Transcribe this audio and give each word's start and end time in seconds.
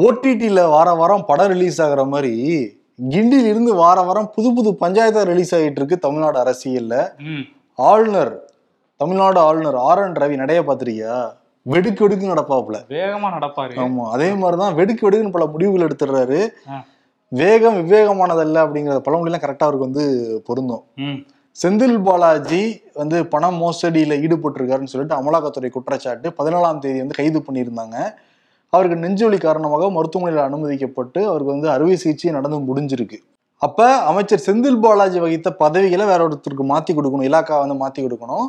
ஓடிடியில் 0.00 0.68
வார 0.68 0.92
வாரம் 0.92 1.24
படம் 1.26 1.46
ரிலீஸ் 1.46 1.82
ஆகுற 1.82 2.08
மாதிரி 2.08 2.32
கிண்டியில 3.10 3.46
இருந்து 3.52 3.74
வார 3.74 4.00
வாரம் 4.00 4.30
புது 4.34 4.52
புது 4.54 4.70
பஞ்சாயத்தா 4.80 5.22
ரிலீஸ் 5.22 5.54
ஆகிட்டு 5.54 5.78
இருக்கு 5.80 5.98
தமிழ்நாடு 5.98 6.38
அரசியல்ல. 6.42 6.94
ஆளுநர் 7.74 8.32
தமிழ்நாடு 8.96 9.38
ஆளுநர் 9.40 9.74
ஆர் 9.74 9.98
என் 9.98 10.12
ரவி 10.12 10.40
நடைய 10.42 10.60
பார்த்திருக்கியா? 10.68 11.16
வெடுக்கு 11.62 12.08
வெடுக்கு 12.08 12.32
நடப்பாப்புல. 12.34 12.76
வேகமா 12.88 13.30
நடப்பாரு. 13.36 13.74
ஆமா 13.84 14.04
அதே 14.10 14.28
மாதிரிதான் 14.34 14.74
வெடுக்கு 14.74 15.10
வெடுக்குன்னு 15.10 15.30
பல 15.30 15.46
முடிவுகள் 15.46 15.88
எடுத்துடுறாரு. 15.88 16.48
வேகம் 17.28 17.78
விவேகமானதல்ல 17.86 18.58
அப்படிங்கிற 18.66 18.98
பழமொழிலாம் 19.08 19.44
கரெக்டா 19.44 19.66
அவருக்கு 19.68 19.88
வந்து 19.88 20.04
பொருந்தும். 20.46 20.84
செந்தில் 21.62 22.02
பாலாஜி 22.02 22.62
வந்து 22.94 23.26
பண 23.26 23.50
மோசடியில 23.50 24.14
ஈடுபட்டிருக்காருன்னு 24.24 24.92
சொல்லிட்டு 24.94 25.18
அமலாக்கத்துறை 25.18 25.70
குற்றச்சாட்டு 25.70 26.30
பதினாலாம் 26.38 26.78
தேதி 26.78 26.98
வந்து 26.98 27.14
கைது 27.14 27.38
பண்ணியிருந்தாங்க. 27.38 27.96
அவருக்கு 28.74 28.96
நெஞ்சுவலி 29.04 29.38
காரணமாக 29.46 29.88
மருத்துவமனையில் 29.96 30.46
அனுமதிக்கப்பட்டு 30.48 31.20
அவருக்கு 31.30 31.54
வந்து 31.54 31.68
அறுவை 31.74 31.96
சிகிச்சை 32.02 32.32
நடந்து 32.36 32.58
முடிஞ்சிருக்கு. 32.68 33.18
அப்ப 33.66 33.88
அமைச்சர் 34.10 34.44
செந்தில் 34.46 34.80
பாலாஜி 34.84 35.18
வகித்த 35.24 35.48
பதவிகளை 35.64 36.06
வேற 36.12 36.20
ஒருத்தருக்கு 36.28 36.64
மாத்தி 36.72 36.92
கொடுக்கணும் 36.96 37.28
இலாக்கா 37.28 37.58
வந்து 37.62 37.76
மாத்தி 37.82 38.00
கொடுக்கணும். 38.06 38.48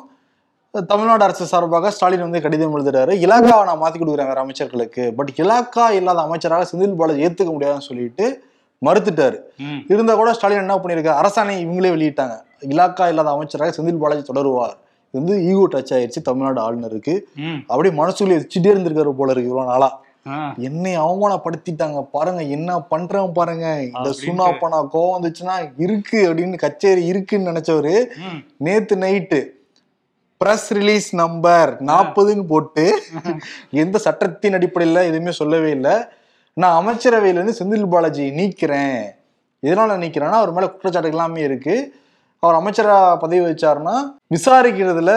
தமிழ்நாடு 0.91 1.23
அரசு 1.25 1.45
சார்பாக 1.51 1.91
ஸ்டாலின் 1.95 2.23
வந்து 2.25 2.39
கடிதம் 2.45 2.73
எழுதுறாரு 2.77 3.13
இலாக்காவை 3.25 3.61
நான் 3.69 3.81
மாத்தி 3.83 3.97
கொடுக்குறேன் 3.99 4.29
வேற 4.31 4.39
அமைச்சர்களுக்கு. 4.45 5.03
பட் 5.17 5.31
இலாக்கா 5.43 5.85
இல்லாத 5.99 6.19
அமைச்சராக 6.27 6.65
செந்தில் 6.71 6.97
பாலாஜி 6.99 7.23
ஏத்துக்க 7.27 7.51
முடியாதுன்னு 7.55 7.87
சொல்லிட்டு 7.89 8.25
மறுத்துட்டாரு. 8.81 9.37
இருந்தா 9.91 10.15
கூட 10.21 10.31
ஸ்டாலின் 10.37 10.63
என்ன 10.63 10.75
பண்ணியிருக்காரு 10.81 11.19
அரசாணை 11.21 11.55
இவங்களே 11.63 11.93
வெளியிட்டாங்க. 11.95 12.35
இலாக்கா 12.73 13.07
இல்லாத 13.13 13.31
அமைச்சராக 13.37 13.71
செந்தில் 13.77 14.01
பாலாஜி 14.03 14.25
தொடருவார். 14.31 14.75
வந்து 15.13 15.33
ஈகோ 15.49 15.63
டச் 15.73 15.93
ஆயிருச்சு 15.95 16.21
தமிழ்நாடு 16.29 16.59
ஆளுநருக்கு. 16.65 17.15
அப்படியே 17.71 17.93
மனசுக்குள்ளே 18.01 18.37
வச்சுட்டே 18.41 18.71
இருந்திருக்காரு 18.73 19.13
போல 19.21 19.31
இருக்கு 19.35 19.51
இவ்வளவு 19.51 19.71
நாளா. 19.71 19.89
என்னை 20.57 20.97
அவமானப்படுத்திட்டாங்க. 20.97 22.07
பாருங்க 22.11 22.41
என்ன 22.57 22.79
பண்றேன் 22.81 23.33
பாருங்க. 23.33 23.67
இந்த. 23.81 24.09
சுண்ணாப்பனா 24.21 24.79
கோவம் 24.93 25.15
வந்துச்சுன்னா 25.17 25.55
இருக்கு 25.77 26.19
அப்படின்னு 26.29 26.55
கச்சேரி 26.55 27.05
இருக்குன்னு 27.05 27.51
நினைச்சவரு 27.51 27.95
நேத்து 28.57 28.95
நைட்டு 28.95 29.39
பிரஸ் 30.41 30.73
ரிலீஸ் 30.73 31.15
நம்பர் 31.15 31.71
நாற்பதுன்னு 31.83 32.43
போட்டு 32.47 32.83
எந்த 33.83 33.97
சட்டத்தின் 33.97 34.53
அடிப்படையில் 34.53 35.07
எதுவுமே 35.09 35.31
சொல்லவே 35.31 35.69
இல்லை. 35.71 35.95
நான் 36.57 36.77
அமைச்சரவையில 36.79 37.37
இருந்து 37.37 37.57
செந்தில் 37.59 37.89
பாலாஜி 37.89 38.25
நீக்கிறேன். 38.31 38.99
எதனால 39.63 39.97
நீக்கிறேன்னா 40.03 40.39
அவர் 40.41 40.51
மேல 40.51 40.67
குற்றச்சாட்டு 40.67 41.09
எல்லாமே 41.09 41.41
இருக்கு. 41.41 41.75
அவர் 42.43 42.59
அமைச்சரா 42.59 42.95
பதவி 43.19 43.41
வச்சாருன்னா 43.45 43.95
விசாரிக்கிறதுல 44.35 45.11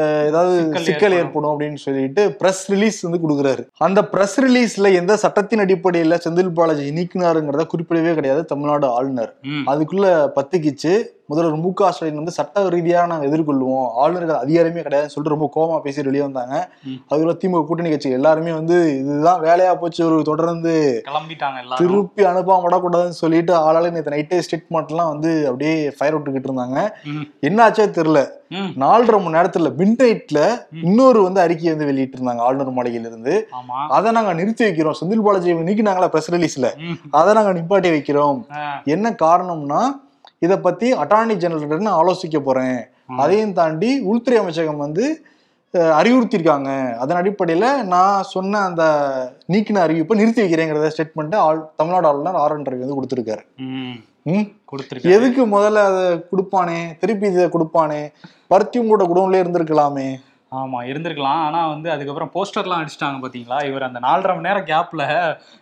ஏதாவது 0.00 0.78
சிக்கல் 0.80 1.12
ஏற்படும். 1.12 1.60
அப்படின்னு 1.60 1.74
சொல்லிட்டு 1.74 2.32
பிரஸ் 2.32 2.70
ரிலீஸ் 2.70 3.00
வந்து 3.00 3.18
கொடுக்குறாரு. 3.18 3.66
அந்த 3.76 4.04
பிரஸ் 4.04 4.40
ரிலீஸ்ல 4.40 4.94
எந்த 4.94 5.16
சட்டத்தின் 5.16 5.58
அடிப்படையில் 5.58 6.18
செந்தில் 6.28 6.48
பாலாஜி 6.48 6.90
நீக்கினாருங்கிறத 6.90 7.66
குறிப்பிடவே 7.76 8.14
கிடையாது. 8.14 8.44
தமிழ்நாடு 8.44 8.86
ஆளுநர். 8.86 9.34
அதுக்குள்ள 9.66 10.30
பத்திக்கிச்சு. 10.36 11.02
முதல்வர் 11.28 11.56
மு 11.56 11.72
க 11.72 11.92
ஸ்டாலின் 11.92 12.14
வந்து 12.14 12.30
சட்ட 12.30 12.68
ரீதியாக 12.68 13.06
நாங்கள் 13.06 13.28
எதிர்கொள்வோம். 13.30 13.88
ஆளுநர்கள் 13.94 14.36
அதிகாரமே 14.36 14.82
கிடையாதுன்னு 14.82 15.12
சொல்லிட்டு 15.14 15.34
ரொம்ப 15.34 15.48
கோவமா 15.56 15.80
பேசி 15.80 16.02
வெளியே 16.02 16.22
வந்தாங்க. 16.22 16.54
அதுக்குள்ள 17.10 17.34
திமுக 17.42 17.66
கூட்டணி 17.66 17.90
கட்சி 17.90 18.10
எல்லாருமே 18.10 18.52
வந்து 18.52 18.98
இதுதான் 18.98 19.42
வேலையா 19.42 19.74
போச்சு 19.74 20.06
ஒரு 20.06 20.22
தொடர்ந்து 20.22 20.74
கிளம்பிட்டாங்க 21.08 21.78
திருப்பி 21.80 22.24
அனுப்பாம 22.24 22.62
விடக்கூடாதுன்னு 22.66 23.20
சொல்லிட்டு 23.22 23.54
ஆளாளு 23.56 23.90
நேற்று 23.90 24.14
நைட்டே 24.16 24.40
ஸ்டேட்மெண்ட்லாம் 24.46 25.12
வந்து 25.12 25.46
அப்படியே 25.46 25.90
ஃபயர் 25.98 26.16
விட்டுக்கிட்டு 26.16 26.50
இருந்தாங்க. 26.50 26.78
என்னாச்சோ 27.48 27.86
தெரியல. 27.98 28.22
ம். 28.50 28.70
நாலரை 28.82 29.18
மணி 29.22 29.36
நேரத்துல 29.36 29.70
நைட்ல 30.00 30.40
இன்னொரு 30.82 31.22
வந்து 31.22 31.40
அறிக்கையை 31.40 31.72
வந்து 31.74 31.90
வெளியிட்டு 31.90 32.16
இருந்தாங்க 32.18 32.38
ஆளுநர் 32.38 32.76
மாளிகையில 32.78 33.10
இருந்து 33.10 33.34
அதை 33.88 34.12
நாங்க 34.12 34.32
நிறுத்தி 34.32 34.64
வைக்கிறோம். 34.64 34.98
செந்தில் 35.00 35.22
பாலாஜி 35.22 35.54
நீக்கினாங்களா 35.68 36.08
பிரஸ் 36.08 36.32
ரிலீஸ்ல 36.34 36.68
அதை 37.10 37.34
நாங்க 37.34 37.52
நிப்பாட்டி 37.52 37.90
வைக்கிறோம். 37.96 38.38
என்ன 38.84 39.14
காரணம்னா 39.24 39.80
இத 40.38 40.58
பத்தி 40.58 40.92
அட்டார்னி 40.92 41.34
ஜெனரல் 41.34 41.78
நான் 41.78 42.04
ஆலோசிக்க 42.04 42.38
போறேன். 42.38 42.86
ம். 43.06 43.18
அதையும் 43.18 43.52
தாண்டி 43.52 44.00
உள்துறை 44.00 44.38
அமைச்சகம் 44.38 44.76
வந்து 44.76 45.24
அறிவுறுத்தியிருக்காங்க. 45.72 46.94
அதன் 46.94 47.16
அடிப்படையில 47.16 47.82
நான் 47.82 48.22
சொன்ன 48.22 48.58
அந்த 48.58 48.84
நீக்கின 49.52 49.80
அறிவிப்பை 49.80 50.14
நிறுத்தி 50.14 50.42
வைக்கிறேங்கிறத 50.42 50.90
ஸ்டேட்மெண்ட் 50.96 51.62
தமிழ்நாடு 51.76 52.06
ஆளுநர் 52.06 52.34
ஆர் 52.34 52.52
என் 52.52 52.62
ரவி 52.62 52.78
வந்து 52.78 53.02
கொடுத்துருக்காரு? 53.02 53.42
கொடுத்துருக்காரு. 54.72 55.10
எதுக்கு 55.10 55.46
முதல்ல 55.46 55.74
அதை 55.74 56.24
கொடுப்பானே? 56.32 56.96
திருப்பி 56.98 57.26
இதை 57.26 57.44
கொடுப்பானே? 57.44 58.12
பருத்தி 58.46 58.80
மூட 58.82 59.04
குடோன்ல 59.04 59.32
இருந்திருக்கலாமே. 59.32 60.14
ஆமா 60.52 60.78
இருந்திருக்கலாம். 60.90 61.40
ஆனா 61.46 61.68
வந்து 61.68 61.90
அதுக்கப்புறம் 61.90 62.30
போஸ்டர்லாம் 62.34 62.82
அடிச்சிட்டாங்க 62.82 63.18
பாத்தீங்களா? 63.22 63.66
இவர் 63.68 63.82
அந்த 63.82 63.98
நாலரை 63.98 64.34
மணி 64.34 64.48
நேரம் 64.48 64.64
கேப்ல 64.64 65.02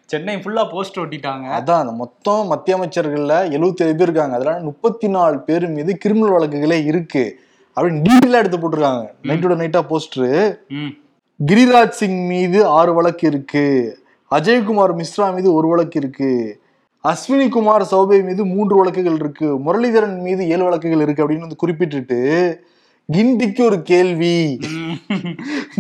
சென்னை 0.04 0.36
ஃபுல்லா 0.36 0.64
போஸ்டர் 0.72 1.02
ஒட்டிட்டாங்க. 1.04 1.46
அதான் 1.58 1.82
அந்த 1.84 1.92
மொத்தம் 1.92 2.46
மத்திய 2.46 2.76
அமைச்சர்கள்ல 2.78 3.36
எழுபத்தி 3.56 3.84
ஏழு 3.86 3.96
பேர் 3.96 4.08
இருக்காங்க. 4.08 4.34
அதுல 4.34 4.58
முப்பத்தி 4.58 5.08
நாலு 5.08 5.38
பேர் 5.38 5.66
மீது 5.68 5.96
கிரிமினல் 5.96 6.34
வழக்குகளே 6.36 6.84
இருக்கு. 6.84 7.40
அப்படின்னு 7.76 8.02
டீட்டெயிலா 8.08 8.42
எடுத்து 8.42 8.58
போட்டிருக்காங்க. 8.58 9.06
நைட்டோட 9.22 9.56
நைட்டா 9.62 9.82
போஸ்டர். 9.92 10.58
கிரிராஜ் 11.40 11.96
சிங் 12.00 12.26
மீது 12.26 12.66
ஆறு 12.66 12.94
வழக்கு 12.94 13.26
இருக்கு. 13.26 13.64
அஜய்குமார் 14.30 14.92
மிஸ்ரா 15.00 15.34
மீது 15.34 15.54
ஒரு 15.54 15.68
வழக்கு 15.68 16.00
இருக்கு. 16.00 16.60
அஸ்வினி 17.04 17.48
குமார் 17.48 17.82
சௌபே 17.90 18.24
மீது 18.24 18.44
மூன்று 18.44 18.76
வழக்குகள் 18.76 19.14
இருக்கு. 19.14 19.48
முரளிதரன் 19.64 20.18
மீது 20.18 20.48
ஏழு 20.48 20.62
வழக்குகள் 20.62 21.00
இருக்கு 21.00 21.24
அப்படின்னு 21.24 21.46
வந்து 21.46 21.62
குறிப்பிட்டுட்டு 21.64 22.20
கிண்டிக்கு 23.12 23.62
ஒரு 23.62 23.78
கேள்வி. 23.82 24.36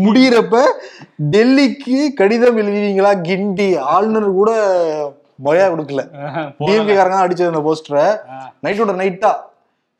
முடியிறப்ப 0.04 0.56
டெல்லிக்கு 1.34 1.98
கடிதம் 2.20 2.58
எழுதுவீங்களா 2.62 3.12
கிண்டி 3.28 3.68
ஆளுநர் 3.94 4.26
கூட 4.40 4.50
மொயா 5.44 5.66
கொடுக்கல. 5.70 6.02
டிஎம்கே 6.58 6.94
காரங்க 6.98 7.24
அடிச்சது 7.26 7.52
அந்த 7.52 7.62
போஸ்டரை. 7.68 8.06
நைட்டோட 8.64 8.94
நைட்டா 9.00 9.32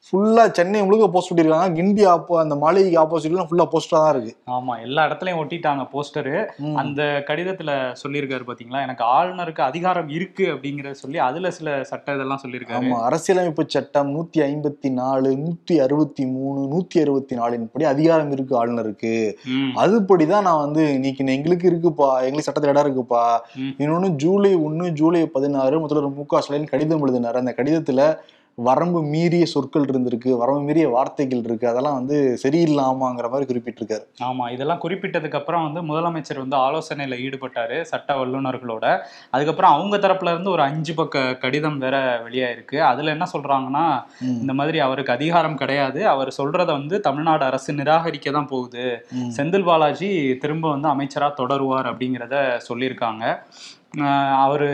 ஃபுல்லா 0.06 0.50
சென்னை 0.50 0.82
முழுக்க 0.82 1.08
போஸ்ட் 1.08 1.32
ஒட்டிருக்காங்க 1.32 1.74
கிண்டி 1.74 2.02
ஆப்போ 2.06 2.34
அந்த 2.38 2.54
மாளிகைக்கு 2.54 2.98
ஆப்போசிட்லாம் 3.02 3.46
ஃபுல்லா 3.50 3.66
போஸ்டரா 3.72 4.00
தான் 4.00 4.14
இருக்கு. 4.14 4.32
ஆமா 4.46 4.80
எல்லா 4.80 5.06
இடத்துலயும் 5.06 5.40
ஒட்டிட்டாங்க 5.42 5.86
போஸ்டரு. 5.92 6.34
அந்த 6.74 7.24
கடிதத்துல 7.28 7.70
சொல்லியிருக்காரு 7.92 8.44
பாத்தீங்களா? 8.44 8.82
எனக்கு 8.82 9.04
ஆளுநருக்கு 9.04 9.60
அதிகாரம் 9.60 10.08
இருக்கு 10.08 10.46
அப்படிங்கறத 10.46 10.90
சொல்லி 10.92 11.18
அதுல 11.18 11.50
சில 11.50 11.82
சட்ட 11.84 12.14
இதெல்லாம் 12.14 12.42
சொல்லியிருக்காரு. 12.44 12.84
ஆமா 12.84 12.98
அரசியலமைப்பு 13.04 13.64
சட்டம் 13.68 14.10
நூத்தி 14.16 14.40
ஐம்பத்தி 14.40 14.90
நாலு 14.90 15.30
நூத்தி 15.36 15.80
அறுபத்தி 15.80 16.26
மூணு 16.26 16.60
நூத்தி 16.74 17.00
அறுபத்தி 17.00 17.34
நாலின் 17.34 17.70
படி 17.70 17.84
அதிகாரம் 17.84 18.32
இருக்கு 18.32 18.56
ஆளுநருக்கு. 18.56 19.14
அதுபடிதான் 19.76 20.42
நான் 20.42 20.62
வந்து 20.66 20.94
இன்னைக்கு 20.94 21.24
எங்களுக்கு 21.26 21.70
இருக்குப்பா 21.72 22.22
எங்களுக்கு 22.22 22.48
சட்டத்துல 22.50 22.68
இடம் 22.68 22.86
இருக்குப்பா. 22.86 23.24
ம். 23.56 23.74
இன்னொன்னு 23.78 24.08
ஜூலை 24.16 24.54
ஒண்ணு 24.56 24.92
ஜூலை 24.92 25.26
பதினாறு 25.26 25.80
முதல்வர் 25.80 26.16
மு 26.20 26.26
க 26.26 26.40
ஸ்டாலின் 26.40 26.72
கடிதம் 26.74 27.04
எழுதினாரு. 27.06 27.34
அந்த 27.34 27.54
கடிதத்துல 27.58 28.00
வரம்பு 28.58 29.02
மீறிய 29.02 29.46
சொற்கள் 29.46 29.82
இருந்திருக்கு 29.82 30.30
வரம்பு 30.36 30.60
மீறிய 30.60 30.88
வார்த்தைகள் 30.88 31.38
இருக்கு 31.38 31.68
அதெல்லாம் 31.68 31.94
வந்து 31.94 32.38
சரியில்லாமாங்கிற 32.42 33.30
மாதிரி 33.30 33.46
குறிப்பிட்டிருக்காரு. 33.52 34.04
ஆமா 34.22 34.52
இதெல்லாம் 34.52 34.80
குறிப்பிட்டதுக்கு 34.82 35.34
அப்புறம் 35.34 35.64
வந்து 35.64 35.80
முதலமைச்சர் 35.82 36.38
வந்து 36.38 36.56
ஆலோசனையில 36.56 37.18
ஈடுபட்டாரு 37.18 37.82
சட்ட 37.82 38.14
வல்லுநர்களோட. 38.14 38.84
அதுக்கப்புறம் 39.30 39.70
அவங்க 39.70 39.96
தரப்புல 39.96 40.30
இருந்து 40.30 40.50
ஒரு 40.50 40.62
அஞ்சு 40.62 40.94
பக்க 40.94 41.34
கடிதம் 41.34 41.78
வேற 41.78 42.22
வெளியாயிருக்கு. 42.24 42.78
அதுல 42.80 43.10
என்ன 43.10 43.26
சொல்றாங்கன்னா. 43.32 43.86
இந்த 44.20 44.52
மாதிரி 44.52 44.78
அவருக்கு 44.78 45.12
அதிகாரம் 45.12 45.56
கிடையாது. 45.56 46.06
அவர் 46.06 46.28
சொல்றத 46.38 46.70
வந்து 46.72 47.00
தமிழ்நாடு 47.00 47.44
அரசு 47.44 47.72
நிராகரிக்க 47.72 48.32
தான் 48.32 48.46
போகுது. 48.46 48.86
செந்தில் 49.36 49.64
பாலாஜி 49.64 50.38
திரும்ப 50.38 50.70
வந்து 50.70 50.88
அமைச்சரா 50.88 51.34
தொடருவார் 51.34 51.86
அப்படிங்கிறத 51.86 52.36
சொல்லியிருக்காங்க. 52.68 53.24
அவரு 54.44 54.68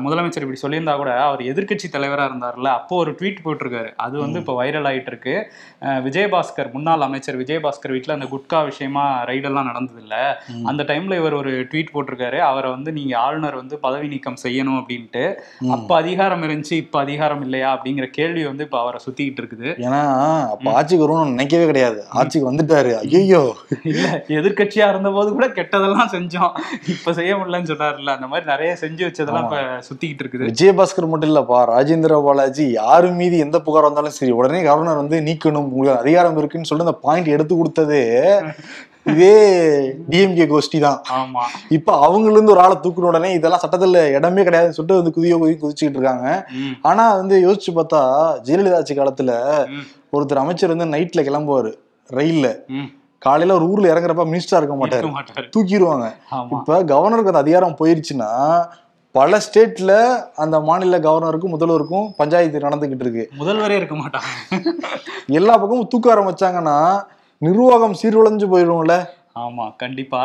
முதலமைச்சர் 0.00 0.44
இப்படி 0.44 0.60
சொல்லியிருந்தா 0.62 0.96
கூட 0.96 1.10
அவர் 1.20 1.40
எதிர்க்கட்சி 1.50 1.88
தலைவரா 1.92 2.24
இருந்தார்ல 2.28 2.68
அப்போ 2.78 2.94
ஒரு 2.96 3.12
ட்வீட் 3.18 3.42
போட்டிருக்காரு. 3.44 3.90
அது 3.96 4.16
வந்து 4.18 4.38
இப்போ 4.38 4.54
வைரல் 4.60 4.88
ஆயிட்டு 4.90 5.10
இருக்கு 5.12 5.34
விஜயபாஸ்கர் 6.06 6.70
முன்னாள் 6.72 7.04
அமைச்சர் 7.06 7.38
விஜயபாஸ்கர் 7.40 7.94
வீட்டில் 7.94 8.16
அந்த 8.16 8.26
குட்கா 8.26 8.60
விஷயமா 8.64 9.04
ரைடெல்லாம் 9.30 9.68
நடந்தது 9.70 10.00
இல்ல 10.04 10.14
ம். 10.54 10.64
அந்த 10.70 10.82
டைம்ல 10.82 11.16
இவர் 11.16 11.38
ஒரு 11.40 11.52
ட்வீட் 11.70 11.92
போட்டிருக்காரு. 11.94 12.38
அவரை 12.48 12.70
வந்து 12.70 12.92
நீங்க 12.98 13.14
ஆளுநர் 13.18 13.60
வந்து 13.60 13.78
பதவி 13.78 14.08
நீக்கம் 14.14 14.40
செய்யணும் 14.44 14.78
அப்படின்ட்டு. 14.80 15.24
அப்ப 15.76 15.90
அதிகாரம் 15.96 16.44
இருந்துச்சு 16.48 16.76
இப்ப 16.84 16.98
அதிகாரம் 17.00 17.42
இல்லையா 17.46 17.68
அப்படிங்கிற 17.76 18.08
கேள்வி 18.18 18.44
வந்து 18.50 18.66
இப்ப 18.68 18.80
அவரை 18.80 19.00
சுத்திக்கிட்டு 19.06 19.42
இருக்குது. 19.42 19.68
ஏன்னா 19.86 20.02
அப்ப 20.54 20.74
ஆட்சிக்கு 20.78 21.04
வரும்னு 21.04 21.34
நினைக்கவே 21.34 21.66
கிடையாது. 21.70 22.00
ஆட்சிக்கு 22.20 22.50
வந்துட்டாரு. 22.50 22.92
ஐயோ 23.02 23.42
இல்ல 23.92 24.06
எதிர்க்கட்சியா 24.40 24.88
இருந்த 24.94 25.10
போது 25.18 25.28
கூட 25.38 25.48
கெட்டதெல்லாம் 25.60 26.12
செஞ்சோம். 26.16 26.52
இப்ப 26.96 27.12
செய்ய 27.20 27.32
முடியலன்னு 27.38 27.72
சொன்னார்ல 27.72 28.16
அந்த 28.16 28.26
மாதிரி 28.26 28.36
நிறைய 28.46 28.72
செஞ்சு 28.80 29.02
வச்சதெல்லாம் 29.06 29.46
இப்ப 29.46 29.58
சுத்திக்கிட்டு 29.86 30.22
இருக்குது. 30.22 30.48
விஜயபாஸ்கர் 30.50 31.10
மட்டும் 31.10 31.30
இல்லப்பா 31.30 31.60
ராஜேந்திர 31.70 32.18
பாலாஜி 32.26 32.66
யாரு 32.72 33.08
மீது 33.18 33.38
எந்த 33.38 33.58
புகார் 33.60 33.88
வந்தாலும் 33.88 34.16
சரி 34.16 34.32
உடனே 34.38 34.60
கவர்னர் 34.66 35.02
வந்து 35.02 35.18
நீக்கணும் 35.28 35.66
உங்களுக்கு 35.68 36.02
அதிகாரம் 36.02 36.38
இருக்குன்னு 36.38 36.70
சொல்லிட்டு 36.70 36.88
அந்த 36.88 37.00
பாயிண்ட் 37.06 37.34
எடுத்து 37.36 37.54
கொடுத்ததே 37.56 38.04
இதே 39.10 39.34
டிஎம்கே 40.10 40.44
கோஷ்டி 40.48 40.78
தான். 40.78 40.98
ஆமா. 41.18 41.42
இப்ப 41.70 41.92
அவங்கள 42.06 42.32
இருந்து 42.32 42.54
ஒரு 42.54 42.62
ஆளை 42.64 42.76
தூக்குன 42.84 43.08
உடனே 43.10 43.30
இதெல்லாம் 43.34 43.62
சட்டத்துல 43.62 44.00
இடமே 44.16 44.42
கிடையாதுன்னு 44.42 44.76
சொல்லிட்டு 44.78 44.98
வந்து 45.00 45.14
குதியோ 45.16 45.36
குதி 45.42 45.54
குதிச்சுக்கிட்டு 45.54 45.98
இருக்காங்க. 45.98 46.26
ஆனா 46.82 47.04
வந்து 47.20 47.36
யோசிச்சு 47.44 47.72
பார்த்தா 47.78 48.00
ஜெயலலிதா 48.46 48.80
ஆட்சி 48.80 48.94
காலத்துல 48.94 49.32
ஒருத்தர் 50.12 50.42
அமைச்சர் 50.42 50.74
வந்து 50.74 50.92
நைட்ல 50.94 51.22
கிளம்புவாரு 51.28 51.70
ரயில்ல. 52.10 52.46
காலையில 53.22 53.54
ஒரு 53.54 53.66
ஊர்ல 53.70 53.92
இறங்குறப்ப 53.92 54.24
மினிஸ்டரா 54.32 54.58
இருக்க 54.60 54.74
மாட்டாரு. 54.80 55.06
தூக்கிடுவாங்க. 55.54 56.06
இப்ப 56.56 56.82
கவர்னருக்கு 56.92 57.32
அந்த 57.32 57.44
அதிகாரம் 57.44 57.78
போயிருச்சுன்னா 57.80 58.30
பல 59.14 59.38
ஸ்டேட்ல 59.44 59.92
அந்த 60.36 60.56
மாநில 60.60 60.98
கவர்னருக்கும் 60.98 61.54
முதல்வருக்கும் 61.54 62.08
பஞ்சாயத்து 62.16 62.66
நடந்துகிட்டு 62.66 63.04
இருக்கு. 63.06 63.24
முதல்வரே 63.38 63.76
இருக்க 63.80 63.94
மாட்டாங்க 63.94 64.28
எல்லா 65.38 65.54
பக்கமும் 65.56 65.90
தூக்க 65.92 66.14
ஆரம்பிச்சாங்கன்னா 66.14 66.76
நிர்வாகம் 67.42 67.96
சீர்குலைஞ்சு 68.02 68.46
போயிடும்ல 68.52 68.94
ஆமா 69.42 69.66
கண்டிப்பா. 69.82 70.22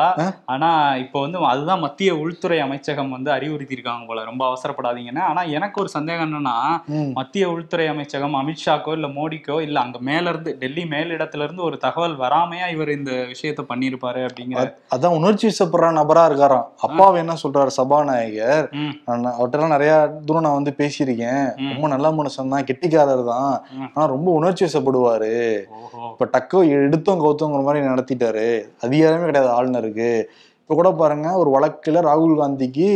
ஆனா 0.53 0.69
இப்போ 1.03 1.17
வந்து 1.25 1.39
அதுதான் 1.51 1.83
மத்திய 1.85 2.11
உள்துறை 2.23 2.59
அமைச்சகம் 2.65 3.13
வந்து 3.15 3.29
அறிவுறுத்தி 3.35 3.77
இருக்காங்க 3.77 4.03
போல. 4.09 4.23
ரொம்ப 4.29 4.43
அவசரப்படாதீங்கன்னு. 4.49 5.23
ஆனா 5.29 5.41
எனக்கு 5.57 5.77
ஒரு 5.81 5.89
சந்தேகம் 5.95 6.27
என்னன்னா. 6.27 6.55
மத்திய 7.19 7.51
உள்துறை 7.53 7.87
அமைச்சகம் 7.93 8.37
அமித்ஷாக்கோ 8.41 8.93
இல்ல 8.97 9.07
மோடிக்கோ 9.17 9.57
இல்ல 9.67 9.77
அங்க 9.79 9.97
மேல 10.09 10.29
இருந்து 10.33 10.51
டெல்லி 10.63 10.85
மேலிடத்துல 10.93 11.45
இருந்து 11.47 11.63
ஒரு 11.69 11.77
தகவல் 11.85 12.15
வராமையா 12.23 12.67
இவர் 12.75 12.95
இந்த 12.97 13.11
விஷயத்த 13.33 13.61
பண்ணிருப்பாரு 13.71 14.21
அப்படிங்கிற 14.27 14.61
அதான் 14.95 15.17
உணர்ச்சி 15.19 15.45
வசப்படுற 15.49 15.91
நபரா 15.99 16.23
இருக்காராம். 16.29 16.67
அப்பாவை 16.87 17.17
என்ன 17.23 17.35
சொல்றாரு? 17.43 17.71
சபாநாயகர். 17.79 18.67
அவர்கிட்ட 19.33 19.71
நிறைய 19.75 19.93
தூரம் 20.27 20.45
நான் 20.47 20.59
வந்து 20.59 20.73
பேசியிருக்கேன். 20.81 21.43
ரொம்ப 21.73 21.87
நல்ல 21.93 22.07
மனுஷன் 22.19 22.53
தான் 22.53 22.67
கெட்டிக்காரர் 22.69 23.23
தான். 23.33 23.53
ஆனா 23.93 24.05
ரொம்ப 24.15 24.29
உணர்ச்சி 24.39 24.63
வசப்படுவாரு. 24.65 25.31
இப்ப 26.11 26.27
டக்கோ 26.35 26.59
எடுத்தோம் 26.77 27.21
கவுத்தோங்கிற 27.23 27.63
மாதிரி 27.67 27.85
நடத்திட்டாரு. 27.87 28.47
அதிகாரமே 29.03 29.25
கிடையாது. 29.25 29.51
ஆளுநருக்கு. 29.51 30.09
இப்போ 30.61 30.75
கூட 30.75 30.91
பாருங்க 30.91 31.31
ஒரு 31.33 31.49
வழக்கில் 31.49 31.95
ராகுல் 31.95 32.39
காந்திக்கு 32.39 32.89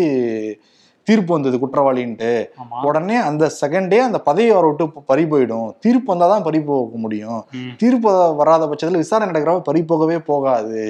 தீர்ப்பு 1.07 1.31
வந்தது 1.33 1.57
குற்றவாளின்ட்டு. 1.61 2.31
உடனே 2.87 3.15
அந்த 3.29 3.43
செகண்டே 3.59 3.97
அந்த 4.07 4.19
பதவி 4.27 4.47
அவரை 4.53 4.69
விட்டு 4.69 4.85
பறி 5.11 5.23
போயிடும். 5.23 5.69
தீர்ப்பு 5.79 6.09
வந்தாதான் 6.13 6.43
பறி 6.43 6.59
போக 6.61 6.97
முடியும். 7.03 7.41
தீர்ப்பு 7.77 8.11
வராத 8.39 8.63
பட்சத்துல 8.71 9.01
விசாரணை 9.03 9.31
நடக்கிறப்ப 9.31 9.67
பறி 9.69 9.81
போகவே 9.91 10.17
போகாது. 10.29 10.81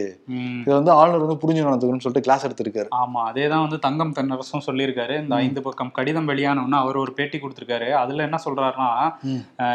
இதை 0.61 0.73
வந்து 0.79 0.91
ஆளுநர் 0.91 1.25
வந்து 1.25 1.41
புரிஞ்சு 1.43 1.65
நடந்துக்கணும்னு 1.65 2.05
சொல்லிட்டு 2.05 2.25
கிளாஸ் 2.27 2.45
எடுத்திருக்காரு. 2.47 2.89
ஆமா. 2.99 3.21
அதேதான் 3.29 3.63
வந்து 3.65 3.79
தங்கம் 3.85 4.13
தென்னரசும் 4.17 4.65
சொல்லியிருக்காரு. 4.65 5.13
இந்த 5.21 5.35
ஐந்து 5.43 5.61
பக்கம் 5.61 5.91
கடிதம் 5.91 6.27
வெளியானோன்னு 6.27 6.77
அவர் 6.81 7.01
ஒரு 7.03 7.13
பேட்டி 7.13 7.39
கொடுத்திருக்காரு. 7.39 7.89
அதுல 8.03 8.25
என்ன 8.27 8.39
சொல்றாருன்னா 8.45 8.89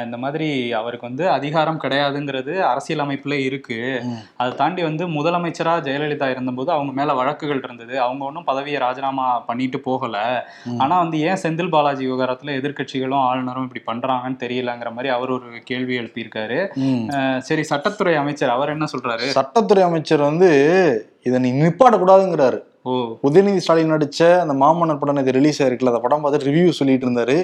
இந்த 0.04 0.16
மாதிரி 0.16 0.50
அவருக்கு 0.80 1.06
வந்து 1.06 1.24
அதிகாரம் 1.38 1.80
கிடையாதுங்கிறது 1.80 2.54
அரசியல் 2.72 3.06
அமைப்புல 3.06 3.38
இருக்கு. 3.48 3.80
அதை 4.36 4.52
தாண்டி 4.54 4.82
வந்து 4.82 5.04
முதலமைச்சரா 5.08 5.76
ஜெயலலிதா 5.88 6.30
இருந்தபோது 6.30 6.70
அவங்க 6.72 6.92
மேல 6.92 7.14
வழக்குகள் 7.14 7.64
இருந்தது. 7.64 7.94
அவங்க 8.00 8.24
ஒன்றும் 8.24 8.48
பதவியை 8.50 8.80
ராஜினாமா 8.80 9.28
பண்ணிட்டு 9.50 9.80
போகல. 9.88 10.16
ஆனா 10.78 10.94
வந்து 11.02 11.18
ஏன் 11.28 11.40
செந்தில் 11.42 11.72
பாலாஜி 11.74 12.04
விவகாரத்துல 12.08 12.56
எதிர்க்கட்சிகளும் 12.58 13.24
ஆளுநரும் 13.28 13.68
இப்படி 13.68 13.82
பண்றாங்கன்னு 13.90 14.42
தெரியலங்கிற 14.44 14.90
மாதிரி 14.96 15.12
அவர் 15.18 15.34
ஒரு 15.36 15.50
கேள்வி 15.64 15.94
எழுப்பியிருக்காரு. 15.98 16.60
சரி 17.48 17.64
சட்டத்துறை 17.70 18.16
அமைச்சர் 18.24 18.56
அவர் 18.56 18.74
என்ன 18.76 18.88
சொல்றாரு? 18.94 19.28
சட்டத்துறை 19.38 19.84
அமைச்சர் 19.90 20.28
வந்து 20.30 20.50
இதை 21.22 21.38
நீ 21.46 21.52
நிப்பாட்டக்கூடாதுங்கிறாரு. 21.62 22.60
உதயநிதி 23.26 23.60
ஸ்டாலின் 23.64 23.92
நடிச்ச 23.94 24.20
அந்த 24.42 24.54
மாமன்னர் 24.62 24.98
படம் 25.00 25.20
இது 25.22 25.34
ரிலீஸ் 25.36 25.58
ஆயிருக்குல்ல 25.62 25.90
அந்த 25.92 26.00
படம் 26.04 26.22
பார்த்து 26.24 26.46
ரிவ்யூ 26.48 26.70
சொல்லிட்டு 26.78 27.06
இருந்தாரு. 27.06 27.36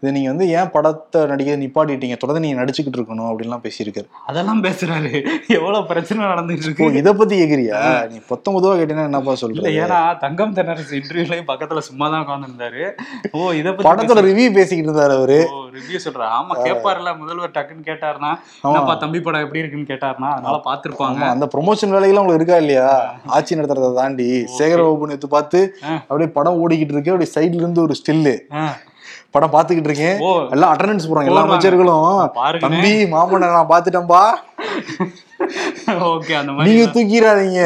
இதை 0.00 0.10
நீங்க 0.16 0.28
வந்து 0.32 0.46
ஏன் 0.58 0.70
படத்தை 0.76 1.20
நடிக்க 1.32 1.56
நிப்பாட்டிட்டீங்க? 1.62 2.16
தொடர்ந்து 2.22 2.42
நீங்க 2.44 2.58
நடிச்சுக்கிட்டு 2.60 2.98
இருக்கணும் 3.00 3.28
அப்படின்லாம் 3.30 3.64
பேசியிருக்காரு. 3.66 4.08
அதெல்லாம் 4.30 4.62
பேசுறாரு. 4.66 5.10
எவ்வளவு 5.56 5.82
பிரச்சனை 5.90 6.20
நடந்துட்டு 6.32 6.66
இருக்கு. 6.68 6.88
இதை 7.00 7.12
பத்தி 7.20 7.34
கேக்குறியா? 7.42 7.80
நீ 8.12 8.20
பொத்தொன்பதுவா 8.30 8.74
கேட்டீங்கன்னா 8.80 9.08
என்னப்பா 9.10 9.34
சொல்ற? 9.42 9.74
ஏன்னா 9.82 10.00
தங்கம் 10.24 10.56
தென்னரசு 10.58 10.96
இன்டர்வியூலயும் 11.00 11.50
பக்கத்துல 11.52 11.82
சும்மா 11.88 12.08
தான் 12.14 12.24
உட்காந்துருந்தாரு 12.26 12.82
ஓ 13.36 13.52
இத 13.60 13.68
பத்தி 13.74 13.88
படத்தோட 13.90 14.24
ரிவ்யூ 14.30 14.48
பேசிக்கிட்டு 14.58 14.90
இருந்தாரு 14.90 15.16
அவரு. 15.18 15.38
ரிவ்யூ 15.78 16.00
சொல்ற. 16.06 16.22
ஆமா 16.38 16.56
கேட்பாருல 16.66 17.12
முதல்வர் 17.20 17.54
டக்குன்னு 17.58 17.86
கேட்டாருன்னா 17.90 18.32
என்னப்பா 18.66 18.96
தம்பி 19.04 19.20
படம் 19.28 19.44
எப்படி 19.46 19.62
இருக்குன்னு 19.62 19.90
கேட்டாருன்னா 19.92 20.32
அதனால 20.38 20.58
பாத்திருப்பாங்க 20.70 21.22
அந்த 21.34 21.48
ப்ரொமோஷன் 21.54 21.94
வேலையெல்லாம் 21.96 22.24
உங்களுக்கு 22.24 22.42
இருக்கா 22.42 22.60
இல்லையா? 22.64 22.88
ஆட்சி 23.36 23.60
நடத்துறதை 23.60 23.92
தாண்டி 24.00 24.28
சேகரபாபு 24.86 25.10
நேத்து 25.10 25.28
பார்த்து. 25.36 25.60
அப்படியே 26.08 26.30
படம் 26.38 26.58
ஓடிக்கிட்டு 26.62 26.94
இருக்கு. 26.94 27.12
அப்படியே 27.14 27.32
சைடுல 27.36 27.62
இருந்து 27.64 27.84
ஒரு 27.86 27.96
ஸ்டில்லு 28.00 28.34
படம் 29.34 29.54
பாத்துக்கிட்டு 29.54 29.90
இருக்கேன். 29.90 30.18
எல்லாம் 30.54 30.72
அட்டண்டன்ஸ் 30.72 31.08
போறாங்க 31.08 31.30
எல்லா. 31.30 31.42
அமைச்சர்களும் 31.46 32.04
தம்பி 32.66 32.92
மாமன்னர் 33.14 33.56
நான் 33.58 33.72
பாத்துட்டேன்பா 33.74 34.22
ஓகே 36.08 36.34
அந்த 36.36 36.52
மாதிரி 36.52 36.70
நீங்க 36.70 36.86
தூக்கிடாதீங்க. 36.94 37.62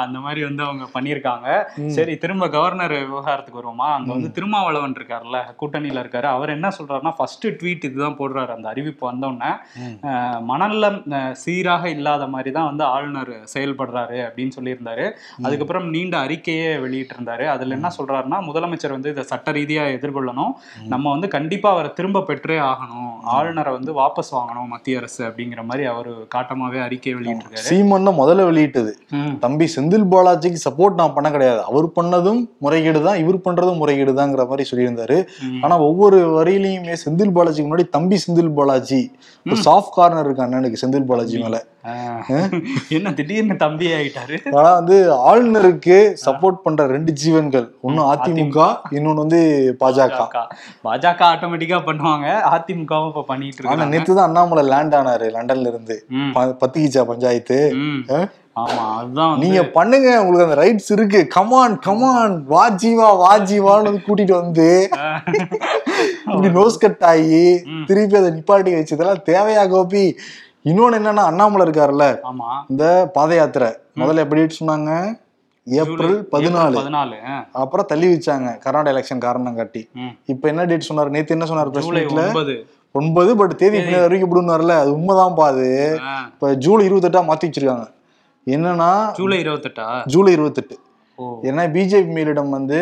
அந்த 0.00 0.18
மாதிரி 0.20 0.40
வந்து 0.44 0.62
அவங்க 0.62 0.84
பண்ணியிருக்காங்க. 0.94 1.48
சரி 1.94 2.14
திரும்ப 2.18 2.48
கவர்னர் 2.50 2.94
விவகாரத்துக்கு 3.04 3.60
வருவோமா? 3.60 3.88
அங்க 3.94 4.10
வந்து 4.12 4.30
திருமாவளவன் 4.36 4.96
இருக்காருல்ல 4.96 5.22
கூட்டணியில 5.60 6.02
இருக்காரு. 6.02 6.28
அவர் 6.34 6.50
என்ன 6.50 6.68
சொல்றாருன்னா 6.76 7.14
ஃபர்ஸ்ட் 7.16 7.46
ட்வீட் 7.56 7.84
இதுதான் 7.84 8.18
போடுறாரு 8.18 8.52
அந்த 8.54 8.68
அறிவிப்பு 8.68 9.04
வந்தோடனே 9.06 9.50
ம். 9.82 9.94
அஹ், 10.08 10.40
மனநலம் 10.44 10.98
அஹ், 11.14 11.34
சீராக 11.42 11.62
இல்லாத 11.90 12.26
மாதிரி 12.28 12.52
தான் 12.52 12.68
வந்து 12.68 12.84
ஆளுநர் 12.90 13.32
செயல்படுறாரு 13.54 14.18
அப்படின்னு 14.24 14.56
சொல்லியிருந்தாரு. 14.56 15.06
அதுக்கப்புறம் 15.44 15.86
நீண்ட 15.90 16.16
அறிக்கையே 16.24 16.52
வெளியிட்டு 16.80 17.16
இருந்தாரு 17.16 17.46
அதுல 17.50 17.76
என்ன 17.76 17.90
சொல்றாருன்னா 17.96 18.12
முதலமைச்சர் 18.46 18.92
வந்து 18.92 19.10
இதை 19.10 19.24
சட்ட 19.26 19.52
ரீதியா 19.52 19.84
எதிர்கொள்ளணும். 19.94 20.52
நம்ம 20.88 21.10
வந்து 21.10 21.28
கண்டிப்பா 21.30 21.70
அவரை 21.70 21.92
திரும்ப 21.94 22.24
பெற்றே 22.24 22.58
ஆகணும். 22.64 23.13
ஆளுநரை 23.34 23.70
வந்து 23.76 23.90
வாபஸ் 23.98 24.30
வாங்கணும் 24.36 24.70
மத்திய 24.74 25.00
அரசு 25.00 25.20
அப்படிங்கிற 25.28 25.60
மாதிரி 25.68 25.84
அவர் 25.92 26.10
காட்டமாவே 26.34 26.80
அறிக்கை 26.86 27.12
வெளியிட்டிருக்காரு. 27.18 27.66
சீமன் 27.68 28.08
தான் 28.08 28.18
முதல்ல 28.20 28.46
வெளியிட்டது. 28.50 28.92
தம்பி 29.44 29.68
செந்தில் 29.74 30.06
பாலாஜிக்கு 30.14 30.60
சப்போர்ட் 30.66 30.98
நான் 31.00 31.14
பண்ண 31.16 31.30
கிடையாது. 31.36 31.60
அவர் 31.70 31.88
பண்ணதும் 31.98 32.40
முறைகேடு 32.66 33.02
தான் 33.08 33.20
இவர் 33.24 33.44
பண்றதும் 33.46 33.80
முறைகேடு 33.82 34.14
தாங்கிற 34.20 34.48
மாதிரி 34.52 34.68
சொல்லியிருந்தாரு. 34.70 35.18
ஆனா 35.64 35.76
ஒவ்வொரு 35.88 36.18
வரியிலையுமே 36.38 36.96
செந்தில் 37.04 37.36
பாலாஜிக்கு 37.38 37.68
முன்னாடி 37.68 37.88
தம்பி 37.98 38.18
செந்தில் 38.24 38.54
பாலாஜி 38.58 39.02
சாஃப்ட் 39.68 39.96
கார்னர் 39.98 40.26
இருக்கு 40.28 40.46
அண்ணனுக்கு 40.46 40.82
செந்தில் 40.84 41.08
பாலாஜி 41.12 41.38
மேல. 41.44 41.58
என்ன 42.88 43.12
திடீர்னு 43.12 43.56
தம்பி 43.56 43.92
ஆயிட்டாரு? 43.92 44.56
ஆனா 44.56 44.74
வந்து 44.74 45.12
ஆளுநருக்கு 45.12 46.16
சப்போர்ட் 46.26 46.58
பண்ற 46.62 46.86
ரெண்டு 46.86 47.12
ஜீவன்கள். 47.12 47.74
ஒன்னு 47.80 48.12
அதிமுக 48.12 48.76
இன்னொன்னு 48.90 49.14
வந்து 49.14 49.40
பாஜக. 49.80 50.36
பாஜக. 50.84 51.22
ஆட்டோமேட்டிக்கா 51.32 51.80
பண்ணுவாங்க. 51.80 52.26
அதிமுகவும் 52.54 53.08
இப்ப 53.08 53.24
பண்ணிட்டு 53.26 53.56
இருக்காங்க. 53.58 53.84
நேத்து 53.84 54.14
தான் 54.14 54.26
அண்ணாமலை 54.26 54.64
லேண்ட் 54.64 54.94
ஆனாரு 54.94 55.26
லண்டன்ல 55.36 55.60
இருந்து. 55.60 56.04
ம், 56.08 56.30
ப- 56.30 56.56
பத்திக்கிச்சா 56.60 57.04
பஞ்சாயத்து? 57.04 57.74
ஆமா 58.56 58.96
அதுதான் 58.96 59.38
நீங்க 59.38 59.62
பண்ணுங்க 59.62 60.24
உங்களுக்கு 60.24 60.62
அந்த 60.62 60.64
ரைட்ஸ் 60.64 60.92
இருக்கு. 60.92 61.26
கமான் 61.26 61.78
கமான் 61.78 62.44
வாஜிவா 62.50 63.06
வாஜிவான்னு 63.24 63.98
கூட்டிட்டு 64.06 64.40
வந்து 64.40 64.88
இப்படி 66.26 66.48
நோஸ் 66.48 66.78
கட் 66.78 67.04
ஆகி. 67.04 67.62
திருப்பி 67.86 68.16
அதை 68.16 68.30
நிப்பாட்டி 68.30 68.76
வச்சதெல்லாம் 68.76 69.26
தேவையா 69.26 69.68
கோபி? 69.68 70.18
இன்னொன்னு 70.64 70.96
என்னன்னா 70.98 71.24
அண்ணாமலை 71.30 71.64
இருக்காருல்ல? 71.66 72.04
இந்த 72.68 72.84
பாத 73.12 73.34
யாத்திரை. 73.34 73.68
முதல்ல 73.96 74.16
எப்படி 74.16 74.42
சொன்னாங்க? 74.60 74.90
ஏப்ரல் 75.66 76.16
பதினாலு. 76.32 76.76
அப்புறம் 77.52 77.86
தள்ளி 77.86 78.06
வச்சாங்க 78.14 78.58
கர்நாடக 78.58 78.92
எலெக்ஷன் 78.92 79.18
காரணம் 79.18 79.56
காட்டி. 79.56 79.82
இப்ப 80.26 80.48
என்ன 80.48 80.64
டேட் 80.64 80.88
சொன்னாரு? 80.88 81.08
நேத்து 81.08 81.34
என்ன 81.38 81.46
சொன்னாரு 81.50 81.70
பிரஸ் 81.70 81.90
மீட்ல 81.90 82.24
ஒன்பது. 82.94 83.36
பட் 83.36 83.56
தேதி 83.56 83.78
பின்னாடி 83.78 84.04
அறிவிக்கப்படுனார்ல 84.08 84.74
அது 84.80 84.90
உண்மைதான்ப்பா 84.98 85.46
அது. 85.52 85.68
ஆ. 86.02 86.12
இப்ப 86.32 86.54
ஜூலை 86.54 86.84
இருபத்தெட்டா 86.88 87.22
மாத்தி 87.30 87.46
வச்சிருக்காங்க. 87.46 87.86
என்னன்னா 88.46 88.90
ஜூலை 89.12 89.38
இருபத்தெட்டா? 89.44 89.86
ஜூலை 90.06 90.32
இருபத்தெட்டு. 90.32 90.76
ஏன்னா 91.48 91.64
பிஜேபி 91.74 92.12
மேலிடம் 92.18 92.48
வந்து 92.48 92.78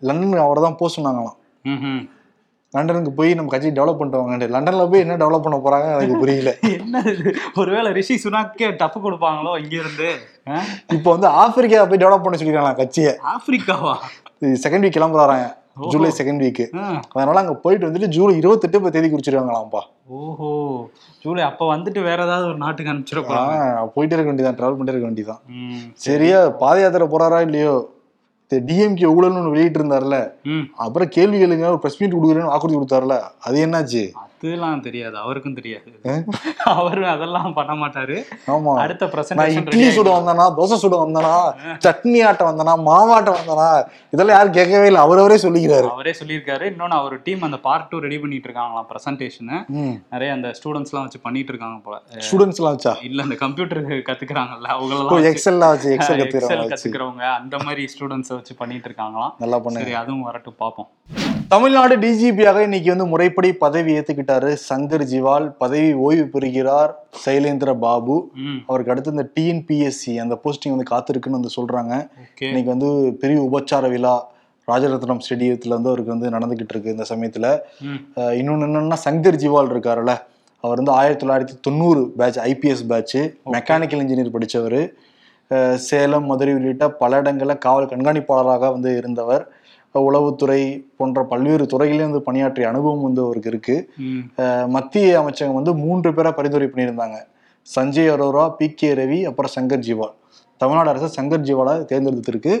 லண்டனுக்கு 0.00 0.44
அவரை 0.44 0.62
தான் 0.62 0.76
போக 0.76 0.90
சொன்னாங்களாம். 0.96 1.36
லண்டனுக்கு 2.74 3.10
போய் 3.14 3.34
நம்ம 3.34 3.50
கட்சி 3.50 3.68
டெவலப் 3.72 4.00
பண்ணிட்டு 4.00 4.46
லண்டன்ல 4.54 4.84
போய் 4.88 5.02
என்ன 5.04 5.18
டெவலப் 5.20 5.44
பண்ண 5.44 5.58
போறாங்க 5.60 5.86
எனக்கு 5.96 6.22
புரியல. 6.22 6.50
என்ன 6.76 7.02
ஒருவேளை 7.56 7.90
ரிஷி 7.98 8.16
சுனாக்கே 8.22 8.68
டப்பு 8.80 8.98
கொடுப்பாங்களோ 9.04 9.52
இங்க 9.62 9.74
இருந்து 9.76 10.08
ஆ? 10.46 10.56
இப்போ 10.96 11.08
வந்து 11.14 11.28
ஆப்பிரிக்கா 11.40 11.84
போய் 11.86 12.02
டெவலப் 12.02 12.24
பண்ண 12.24 12.38
சொல்லிருக்காங்க 12.38 12.80
கட்சியை? 12.80 13.12
ஆப்பிரிக்காவா? 13.32 13.94
செகண்ட் 14.62 14.84
வீக் 14.84 14.96
கிளம்புறாங்க. 14.96 15.46
ஜூலை 15.86 16.10
செகண்ட் 16.18 16.42
வீக் 16.42 16.60
ஆ. 16.76 16.84
அதனால 17.14 17.40
அங்க 17.40 17.54
போயிட்டு 17.64 17.88
வந்துட்டு 17.88 18.08
ஜூலை 18.12 18.34
இருபத்தெட்டு 18.38 18.78
இப்போ 18.78 18.90
தேதி 18.90 19.08
குறிச்சிருக்காங்களாம்ப்பா. 19.08 19.82
ஓஹோ. 20.18 20.50
ஜூலை 21.24 21.42
அப்ப 21.44 21.64
வந்துட்டு 21.72 22.00
வேற 22.02 22.20
ஏதாவது 22.24 22.46
ஒரு 22.46 22.58
நாட்டுக்கு 22.58 23.34
ஆஹ் 23.40 23.90
போயிட்டே 23.94 24.14
இருக்க 24.14 24.30
வேண்டியதான் 24.30 24.58
டிராவல் 24.58 24.76
பண்ணிட்டே 24.76 24.94
இருக்க 24.94 25.08
வேண்டியதான். 25.08 25.42
சரியா 26.00 26.38
பாத 26.60 26.76
யாத்திரை 26.80 27.08
போறாரா 27.08 27.40
இல்லையோ? 27.46 27.74
டிஎம்கே 28.52 29.08
ஊழல்னு 29.16 29.52
வெளியிட்டு 29.54 29.80
இருந்தாருல. 29.80 30.16
அப்புறம் 30.76 31.08
கேள்வி 31.08 31.38
கேளுங்க 31.42 31.66
ஒரு 31.68 31.78
பிரஸ் 31.78 32.00
மீட் 32.00 32.16
கொடுக்குறேன்னு 32.16 32.52
வாக்குறுதி 32.52 32.78
கொடுத்தாருல 32.78 33.16
அது 33.38 33.66
என்னாச்சு 33.66 34.04
அதெல்லாம் 34.40 34.82
தெரியாது 34.86 35.16
அவருக்கும் 35.22 35.56
தெரியாது. 35.58 35.90
அவரு 36.72 37.04
அதெல்லாம் 37.12 37.52
பண்ண 37.58 37.72
மாட்டாரு. 37.82 38.16
ஆமா. 38.54 38.72
அடுத்த 38.82 39.04
பிரசன்டேஷன் 39.14 39.66
இட்லி 39.70 39.88
சுட 39.96 40.10
வந்தனா 40.16 40.44
தோசை 40.58 40.76
சுட 40.82 40.96
வந்தனா 41.02 41.32
சட்னி 41.84 42.20
ஆட்ட 42.28 42.42
வந்தனா 42.50 42.74
மாவாட்ட 42.88 43.30
வந்தனா 43.38 43.68
இதெல்லாம் 44.14 44.36
யாரும் 44.36 44.56
கேட்கவே 44.58 44.86
இல்லை. 44.90 45.00
அவரவரே 45.06 45.38
சொல்லிக்கிறாரு. 45.44 45.88
அவரே 45.94 46.12
சொல்லியிருக்காரு. 46.20 46.64
இன்னொன்னு 46.72 46.98
அவர் 47.00 47.16
டீம் 47.28 47.46
அந்த 47.48 47.60
பார்ட் 47.66 47.88
டூ 47.92 48.00
ரெடி 48.06 48.18
பண்ணிட்டு 48.24 48.48
இருக்காங்களாம் 48.50 48.88
பிரசன்டேஷன் 48.92 49.52
நிறைய 50.14 50.30
அந்த 50.36 50.50
ஸ்டூடெண்ட்ஸ் 50.58 50.92
எல்லாம் 50.92 51.06
வச்சு 51.08 51.20
பண்ணிட்டு 51.26 51.52
இருக்காங்க 51.54 51.78
போல. 51.86 51.96
ஸ்டூடெண்ட்ஸ் 52.28 52.60
எல்லாம் 52.62 52.76
வச்சா? 52.76 52.94
இல்ல 53.08 53.26
அந்த 53.26 53.38
கம்ப்யூட்டர் 53.44 53.82
கத்துக்கிறாங்கல்ல 54.10 54.68
அவங்களெல்லாம் 54.76 55.30
எக்ஸல்லாம் 55.32 55.74
வச்சு. 55.74 55.90
எக்ஸல் 55.96 56.22
கத்துக்கிறவங்க 56.74 57.26
அந்த 57.38 57.56
மாதிரி 57.64 57.84
ஸ்டூடெண்ட்ஸ் 57.94 58.34
வச்சு 58.36 58.54
பண்ணிட்டு 58.62 58.88
இருக்காங்களாம். 58.90 59.34
நல்லா 59.44 59.60
சரி 59.80 59.96
அதுவும் 60.02 60.26
வரட்டும் 60.28 60.60
பார்ப்போம். 60.62 60.90
தமிழ்நாடு 61.52 61.94
டிஜிபியாக 62.04 62.62
இன்னைக்கு 62.66 62.88
வந்து 62.92 63.04
முறைப்படி 63.10 63.50
பதவி 63.64 63.92
ஏத்துக்கிட்டாரு 64.26 64.50
சங்கர் 64.68 65.04
ஜிவால் 65.12 65.46
பதவி 65.62 65.90
ஓய்வு 66.06 66.26
பெறுகிறார் 66.34 66.92
சைலேந்திர 67.24 67.70
பாபு. 67.84 68.16
அவருக்கு 68.68 68.92
அடுத்து 68.92 69.14
இந்த 69.14 69.26
டிஎன்பிஎஸ்சி 69.36 70.14
அந்த 70.24 70.34
போஸ்டிங் 70.44 70.74
வந்து 70.74 70.90
காத்திருக்குன்னு 70.92 71.38
வந்து 71.40 71.56
சொல்றாங்க. 71.58 71.94
இன்னைக்கு 72.48 72.70
வந்து 72.74 72.88
பெரிய 73.22 73.38
உபச்சார 73.48 73.90
விழா 73.94 74.14
ராஜரத்னம் 74.70 75.22
ஸ்டேடியத்துல 75.24 75.76
வந்து 75.78 75.90
அவருக்கு 75.92 76.14
வந்து 76.14 76.32
நடந்துகிட்டு 76.36 76.74
இருக்கு 76.74 76.94
இந்த 76.96 77.06
சமயத்துல. 77.12 77.48
இன்னொன்னு 78.40 78.66
என்னன்னா 78.68 78.98
சங்கர் 79.06 79.42
ஜிவால் 79.44 79.72
இருக்காருல்ல. 79.74 80.14
அவர் 80.64 80.78
வந்து 80.80 80.96
ஆயிரத்தி 81.00 81.22
தொள்ளாயிரத்தி 81.22 81.54
தொண்ணூறு 81.66 82.00
batch 82.18 82.38
IPS 82.50 82.86
batch 82.92 83.18
mechanical 83.56 84.02
engineer 84.04 84.34
படிச்சவர். 84.36 84.80
சேலம் 85.88 86.26
மதுரை 86.30 86.52
உள்ளிட்ட 86.58 86.84
பல 87.02 87.18
இடங்களில் 87.22 87.62
காவல் 87.66 87.90
கண்காணிப்பாளராக 87.92 88.70
வந்து 88.76 88.90
இருந்தவர். 89.00 89.44
உளவுத்துறை 90.08 90.60
போன்ற 90.98 91.22
பல்வேறு 91.32 91.64
துறைகளிலும் 91.72 92.08
வந்து 92.08 92.26
பணியாற்றிய 92.28 92.68
அனுபவம் 92.72 93.04
வந்து 93.06 93.22
அவருக்கு 93.26 93.50
இருக்கு. 93.52 93.76
மத்திய 94.76 95.18
அமைச்சகம் 95.22 95.58
வந்து 95.58 95.74
மூன்று 95.84 96.10
பேரை 96.18 96.32
பரிந்துரை 96.38 96.68
பண்ணியிருந்தாங்க. 96.72 97.18
சஞ்சய் 97.68 98.10
அரோரா 98.14 98.44
பி 98.58 98.66
கே 98.80 98.90
ரவி 99.00 99.20
அப்புறம் 99.30 99.54
சங்கர் 99.56 99.84
ஜிவால். 99.88 100.14
தமிழ்நாடு 100.62 100.90
அரசு 100.92 101.08
சங்கர் 101.18 101.46
ஜிவாலை 101.48 101.74
தேர்ந்தெடுத்திருக்கு. 101.92 102.54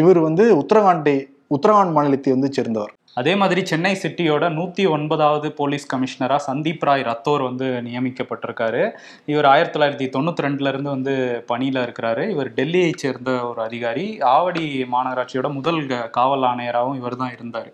இவர் 0.00 0.20
வந்து 0.28 0.44
உத்தரகாண்டை 0.62 1.16
உத்தரகாண்ட் 1.56 1.94
மாநிலத்தை 1.96 2.30
வந்து 2.36 2.50
சேர்ந்தவர். 2.56 2.92
அதே 3.16 3.32
மாதிரி 3.34 3.60
சென்னை 3.66 3.92
சிட்டியோட 3.96 4.44
நூத்தி 4.54 4.84
ஒன்பதாவது 4.90 5.48
போலீஸ் 5.58 5.84
கமிஷனரா 5.90 6.36
சந்தீப் 6.46 6.84
ராய் 6.84 7.04
ரத்தோர் 7.04 7.42
வந்து 7.42 7.66
நியமிக்கப்பட்டிருக்காரு 7.86 8.80
இவர் 9.28 9.48
ஆயிரத்தி 9.50 9.74
தொள்ளாயிரத்தி 9.74 10.06
தொண்ணூத்தி 10.14 10.44
ரெண்டுல 10.46 10.68
இருந்து 10.68 10.90
வந்து 10.90 11.14
பணியில 11.48 11.84
இருக்கிறாரு 11.86 12.24
இவர் 12.30 12.50
டெல்லியை 12.56 12.90
சேர்ந்த 12.96 13.32
ஒரு 13.48 13.62
அதிகாரி 13.62 14.06
ஆவடி 14.32 14.64
மாநகராட்சியோட 14.94 15.50
முதல் 15.52 15.80
காவல் 16.10 16.46
ஆணையராகவும் 16.50 16.98
இவர் 17.00 17.20
தான் 17.22 17.34
இருந்தாரு 17.36 17.70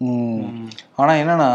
உம். 0.00 0.40
ம். 0.54 0.70
ஆனா 0.96 1.12
என்னன்னா. 1.20 1.50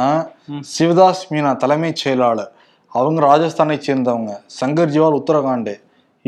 சிவதாஸ் 0.72 1.26
மீனா 1.32 1.52
தலைமைச் 1.58 2.02
செயலாளர் 2.04 2.54
அவங்க 2.94 3.20
ராஜஸ்தானை 3.28 3.78
சேர்ந்தவங்க 3.88 4.32
சங்கர் 4.60 4.94
ஜிவால் 4.94 5.20
உத்தரகாண்ட் 5.20 5.72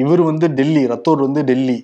இவர் 0.01 0.22
வந்து 0.22 0.46
டெல்லி 0.58 0.84
ரத்தோர் 0.91 1.25
வந்து 1.25 1.41
டெல்லி. 1.50 1.75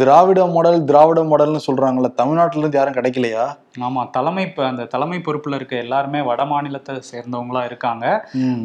திராவிட 0.00 0.46
மாடல் 0.54 0.78
திராவிட 0.84 1.22
மாடல்னு 1.24 1.60
சொல்றாங்கல்ல 1.66 2.10
தமிழ்நாட்டுல 2.20 2.62
இருந்து 2.62 2.78
யாரும் 2.78 2.96
கிடைக்கலையா 2.96 3.44
ஆமா 3.82 4.02
தலைமை 4.10 4.44
அந்த 4.68 4.86
தலைமை 4.92 5.18
பொறுப்புல 5.20 5.58
இருக்க 5.58 5.74
எல்லாருமே 5.76 6.20
வட 6.28 6.44
மாநிலத்தை 6.44 6.94
சேர்ந்தவங்களா 7.10 7.62
இருக்காங்க. 7.64 8.04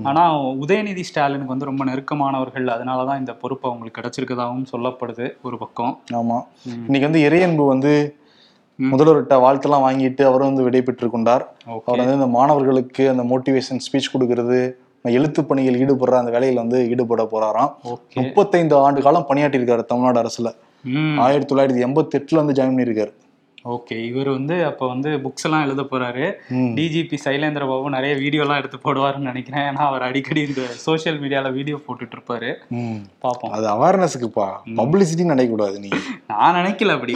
ஆனா 0.09 0.23
உதயநிதி 0.61 1.03
ஸ்டாலினுக்கு 1.09 1.53
வந்து 1.53 1.69
ரொம்ப 1.71 1.83
நெருக்கமானவர்கள் 1.85 2.67
அதனாலதான் 2.75 3.21
இந்த 3.21 3.33
பொறுப்பு 3.41 3.67
அவங்களுக்கு 3.69 3.99
கிடைச்சிருக்கதாகவும் 3.99 4.71
சொல்லப்படுது 4.71 5.27
ஒரு 5.41 5.57
பக்கம் 5.57 5.93
ஆமா. 6.19 6.39
இன்னைக்கு 6.83 7.07
வந்து 7.09 7.25
இறையன்பு 7.27 7.65
வந்து. 7.73 7.93
முதல்வர்கிட்ட 8.79 9.35
வாழ்த்தெல்லாம் 9.41 9.83
வாங்கிட்டு 9.85 10.23
அவரும் 10.27 10.49
வந்து 10.49 10.63
விடை 10.67 10.79
பெற்றுக் 10.81 11.13
கொண்டார் 11.13 11.43
அவர் 11.67 11.99
வந்து 12.01 12.15
இந்த 12.19 12.29
மாணவர்களுக்கு 12.35 13.03
அந்த 13.11 13.23
மோட்டிவேஷன் 13.31 13.83
ஸ்பீச் 13.85 14.13
கொடுக்கறது 14.13 14.57
எழுத்து 15.11 15.43
பணியில் 15.45 15.79
ஈடுபடுற 15.83 16.13
அந்த 16.19 16.31
வேலையில 16.35 16.53
வந்து 16.53 16.89
ஈடுபட 16.89 17.23
போறாராம். 17.31 17.71
முப்பத்தைந்து 18.13 18.75
ஆண்டு 18.75 19.01
காலம் 19.01 19.25
பணியாற்றியிருக்காரு 19.29 19.83
தமிழ்நாடு 19.83 20.21
அரசுல. 20.21 20.51
ஆயிரத்தி 21.25 21.55
தொள்ளாயிரத்தி 21.55 21.83
எண்பத்தி 21.87 22.15
எட்டுல 22.19 22.41
வந்து 22.41 22.55
ஜாயின் 22.59 22.73
பண்ணியிருக்காரு. 22.75 23.13
ஓகே. 23.73 23.95
இவர் 24.05 24.29
வந்து 24.29 24.55
அப்போ 24.65 24.87
வந்து 24.87 25.09
புக்ஸ் 25.25 25.45
எல்லாம் 25.47 25.65
எழுத 25.65 25.81
போறாரு. 25.91 26.25
டிஜிபி 26.77 27.17
சைலேந்திர 27.25 27.67
பாபு 27.67 27.89
நிறைய 27.89 28.15
வீடியோலாம் 28.15 28.59
எடுத்து 28.61 28.77
போடுவாருன்னு 28.85 29.29
நினைக்கிறேன். 29.29 29.63
ஏன்னா 29.69 29.83
அவர் 29.89 30.01
அடிக்கடி 30.01 30.41
இந்த 30.47 30.61
சோஷியல் 30.85 31.19
மீடியால 31.21 31.51
வீடியோ 31.53 31.77
போட்டுட்டு 31.85 32.15
இருப்பாரு. 32.15 32.49
பார்ப்போம். 33.19 33.53
அது 33.57 33.67
அவேர்னஸுக்குப்பா 33.75 34.47
பப்ளிசிட்டி 34.79 35.29
நினைக்கக்கூடாது 35.33 35.77
நீ. 35.79 35.91
நான் 36.27 36.55
நினைக்கல 36.55 36.95
அப்படி. 36.97 37.15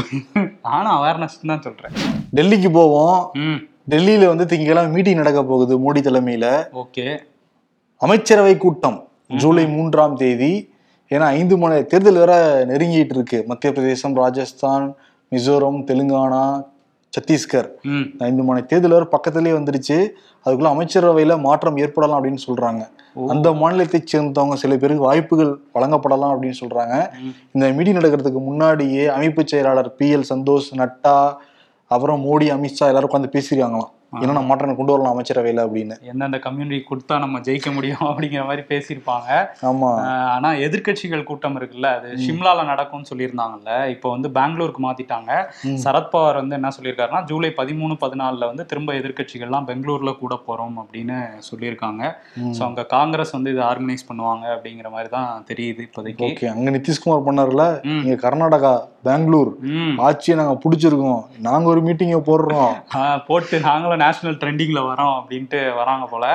நானும் 0.67 0.95
அவேர்னஸ் 0.99 1.39
தான் 1.53 1.65
சொல்றேன். 1.67 1.95
டெல்லிக்கு 2.35 2.71
போவோம். 2.71 3.17
டெல்லியில 3.89 4.27
வந்து 4.33 4.45
திங்கக்கிழமை 4.45 4.91
மீட்டிங் 4.91 5.21
நடக்க 5.23 5.43
போகுது 5.43 5.73
மோடி 5.83 5.97
தலைமையில. 5.97 6.45
ஓகே. 6.83 7.07
அமைச்சரவை 8.01 8.57
கூட்டம் 8.57 8.97
ஜூலை 9.41 9.67
மூன்றாம் 9.67 10.15
தேதி. 10.15 10.53
ஏன்னா 11.11 11.27
ஐந்து 11.39 11.57
மாநில 11.57 11.81
தேர்தல் 11.81 12.19
வேற 12.23 12.33
நெருங்கிட்டு 12.65 13.15
இருக்கு. 13.17 13.43
மத்திய 13.47 13.73
பிரதேசம் 13.73 14.15
ராஜஸ்தான் 14.15 14.85
மிசோரம் 15.31 15.79
தெலுங்கானா 15.89 16.43
சத்தீஸ்கர். 17.13 17.67
ஐந்து 18.19 18.43
மாநில 18.43 18.65
தேர்தல் 18.65 18.95
வேற 18.97 19.05
பக்கத்திலேயே 19.05 19.55
வந்துருச்சு. 19.57 19.97
அதுக்குள்ள 20.45 20.69
அமைச்சரவையில 20.75 21.39
மாற்றம் 21.39 21.77
ஏற்படலாம் 21.77 22.17
அப்படின்னு 22.19 22.43
சொல்றாங்க. 22.47 22.83
அந்த 23.29 23.47
மாநிலத்தை 23.53 23.99
சேர்ந்தவங்க 24.11 24.53
சில 24.53 24.77
பேருக்கு 24.77 25.03
வாய்ப்புகள் 25.03 25.51
வழங்கப்படலாம் 25.73 26.33
அப்படின்னு 26.33 26.59
சொல்றாங்க. 26.63 26.95
இந்த 27.51 27.71
மீட்டிங் 27.77 27.99
நடக்கிறதுக்கு 27.99 28.41
முன்னாடியே 28.49 29.05
அமைப்பு 29.07 29.43
செயலாளர் 29.45 29.95
பி 29.95 30.15
எல் 30.15 30.29
சந்தோஷ் 30.33 30.69
நட்டா 30.81 31.17
அப்புறம் 31.91 32.23
மோடி 32.27 32.47
அமித்ஷா 32.55 32.87
எல்லாரும் 32.91 33.09
உட்காந்து 33.09 33.35
பேசியிருக்காங்களாம். 33.35 33.93
என்னென்ன 34.13 34.41
மாற்றம் 34.49 34.77
கொண்டு 34.77 34.93
வரலாம் 34.93 35.13
அமைச்சரவையில 35.13 35.63
அப்படின்னு. 35.67 35.95
எந்தெந்த 36.11 36.37
கம்யூனிட்டி 36.45 36.77
கொடுத்தா 36.89 37.15
நம்ம 37.23 37.39
ஜெயிக்க 37.47 37.69
முடியும் 37.77 38.05
அப்படிங்கிற 38.09 38.43
மாதிரி 38.49 38.63
பேசியிருப்பாங்க. 38.69 39.29
ஆமா. 39.69 39.89
ஆனா 40.35 40.49
எதிர்க்கட்சிகள் 40.67 41.25
கூட்டம் 41.29 41.57
இருக்குல்ல 41.59 41.89
அது 41.97 42.09
ஷிம்லால 42.25 42.65
நடக்கும்னு 42.71 43.09
சொல்லியிருந்தாங்கல்ல 43.11 43.73
இப்போ 43.95 44.07
வந்து 44.15 44.29
பெங்களூருக்கு 44.37 44.83
மாத்திட்டாங்க. 44.87 45.31
சரத்பவார் 45.85 46.41
வந்து 46.41 46.57
என்ன 46.59 46.71
சொல்லியிருக்காருன்னா 46.77 47.21
ஜூலை 47.31 47.51
பதிமூணு 47.59 47.97
பதினாலுல 48.03 48.49
வந்து 48.51 48.65
திரும்ப 48.71 48.93
எதிர்க்கட்சிகள்லாம் 48.99 49.67
பெங்களூர்ல 49.71 50.13
கூட 50.23 50.35
போறோம் 50.47 50.77
அப்படின்னு 50.83 51.17
சொல்லியிருக்காங்க. 51.49 52.03
ஸோ 52.57 52.63
அங்க 52.69 52.85
காங்கிரஸ் 52.95 53.35
வந்து 53.37 53.53
இதை 53.55 53.63
ஆர்கனைஸ் 53.71 54.07
பண்ணுவாங்க 54.09 54.45
அப்படிங்கிற 54.55 54.89
மாதிரி 54.95 55.11
தான் 55.17 55.43
தெரியுது 55.51 55.81
இப்போதைக்கு. 55.87 56.27
ஓகே 56.29 56.49
அங்க 56.55 56.69
நிதிஷ்குமார் 56.77 57.27
பண்ணார்ல. 57.29 57.65
இங்க 58.01 58.17
கர்நாடகா 58.25 58.73
பெங்களூர். 59.07 59.51
ஆட்சியை 60.07 60.37
நாங்க 60.39 60.55
புடிச்சிருக்கோம். 60.63 61.21
நாங்க 61.47 61.67
ஒரு 61.73 61.81
மீட்டிங்க 61.87 62.19
போடுறோம். 62.29 62.73
போட்டு 63.29 63.57
நாங்களும் 63.67 64.03
நேஷனல் 64.05 64.39
ட்ரெண்டிங்ல 64.43 64.81
வரோம் 64.91 65.13
அப்படின்ட்டு 65.19 65.61
வராங்க 65.81 66.07
போல. 66.13 66.25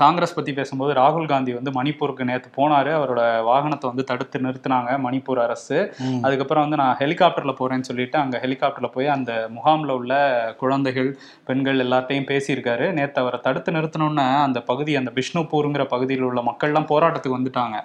காங்கிரஸ் 0.00 0.34
பத்தி 0.36 0.52
பேசும்போது 0.56 0.92
ராகுல் 0.98 1.28
காந்தி 1.30 1.52
வந்து 1.58 1.70
மணிப்பூருக்கு 1.76 2.28
நேற்று 2.30 2.48
போனாரு. 2.56 2.90
அவரோட 2.98 3.20
வாகனத்தை 3.50 3.86
வந்து 3.90 4.04
தடுத்து 4.10 4.38
நிறுத்தினாங்க 4.46 4.90
மணிப்பூர் 5.04 5.40
அரசு. 5.44 5.78
அதுக்கப்புறம் 6.26 6.64
வந்து 6.64 6.80
நான் 6.82 6.98
ஹெலிகாப்டர்ல 7.02 7.52
போறேன்னு 7.60 7.88
சொல்லிட்டு 7.90 8.16
அங்க 8.22 8.36
ஹெலிகாப்டர்ல 8.44 8.90
போய் 8.96 9.14
அந்த 9.14 9.32
முகாம்ல 9.56 9.96
உள்ள 10.00 10.14
குழந்தைகள் 10.62 11.10
பெண்கள் 11.50 11.82
எல்லார்ட்டையும் 11.86 12.28
பேசியிருக்காரு. 12.32 12.88
நேற்று 12.98 13.22
அவரை 13.22 13.40
தடுத்து 13.46 13.76
நிறுத்தினோன்னே 13.76 14.26
அந்த 14.46 14.60
பகுதி 14.70 14.94
அந்த 15.00 15.12
பிஷ்ணுபூருங்கிற 15.18 15.86
பகுதியில் 15.94 16.26
உள்ள 16.28 16.42
மக்கள்லாம் 16.50 16.90
போராட்டத்துக்கு 16.92 17.38
வந்துட்டாங்க. 17.38 17.78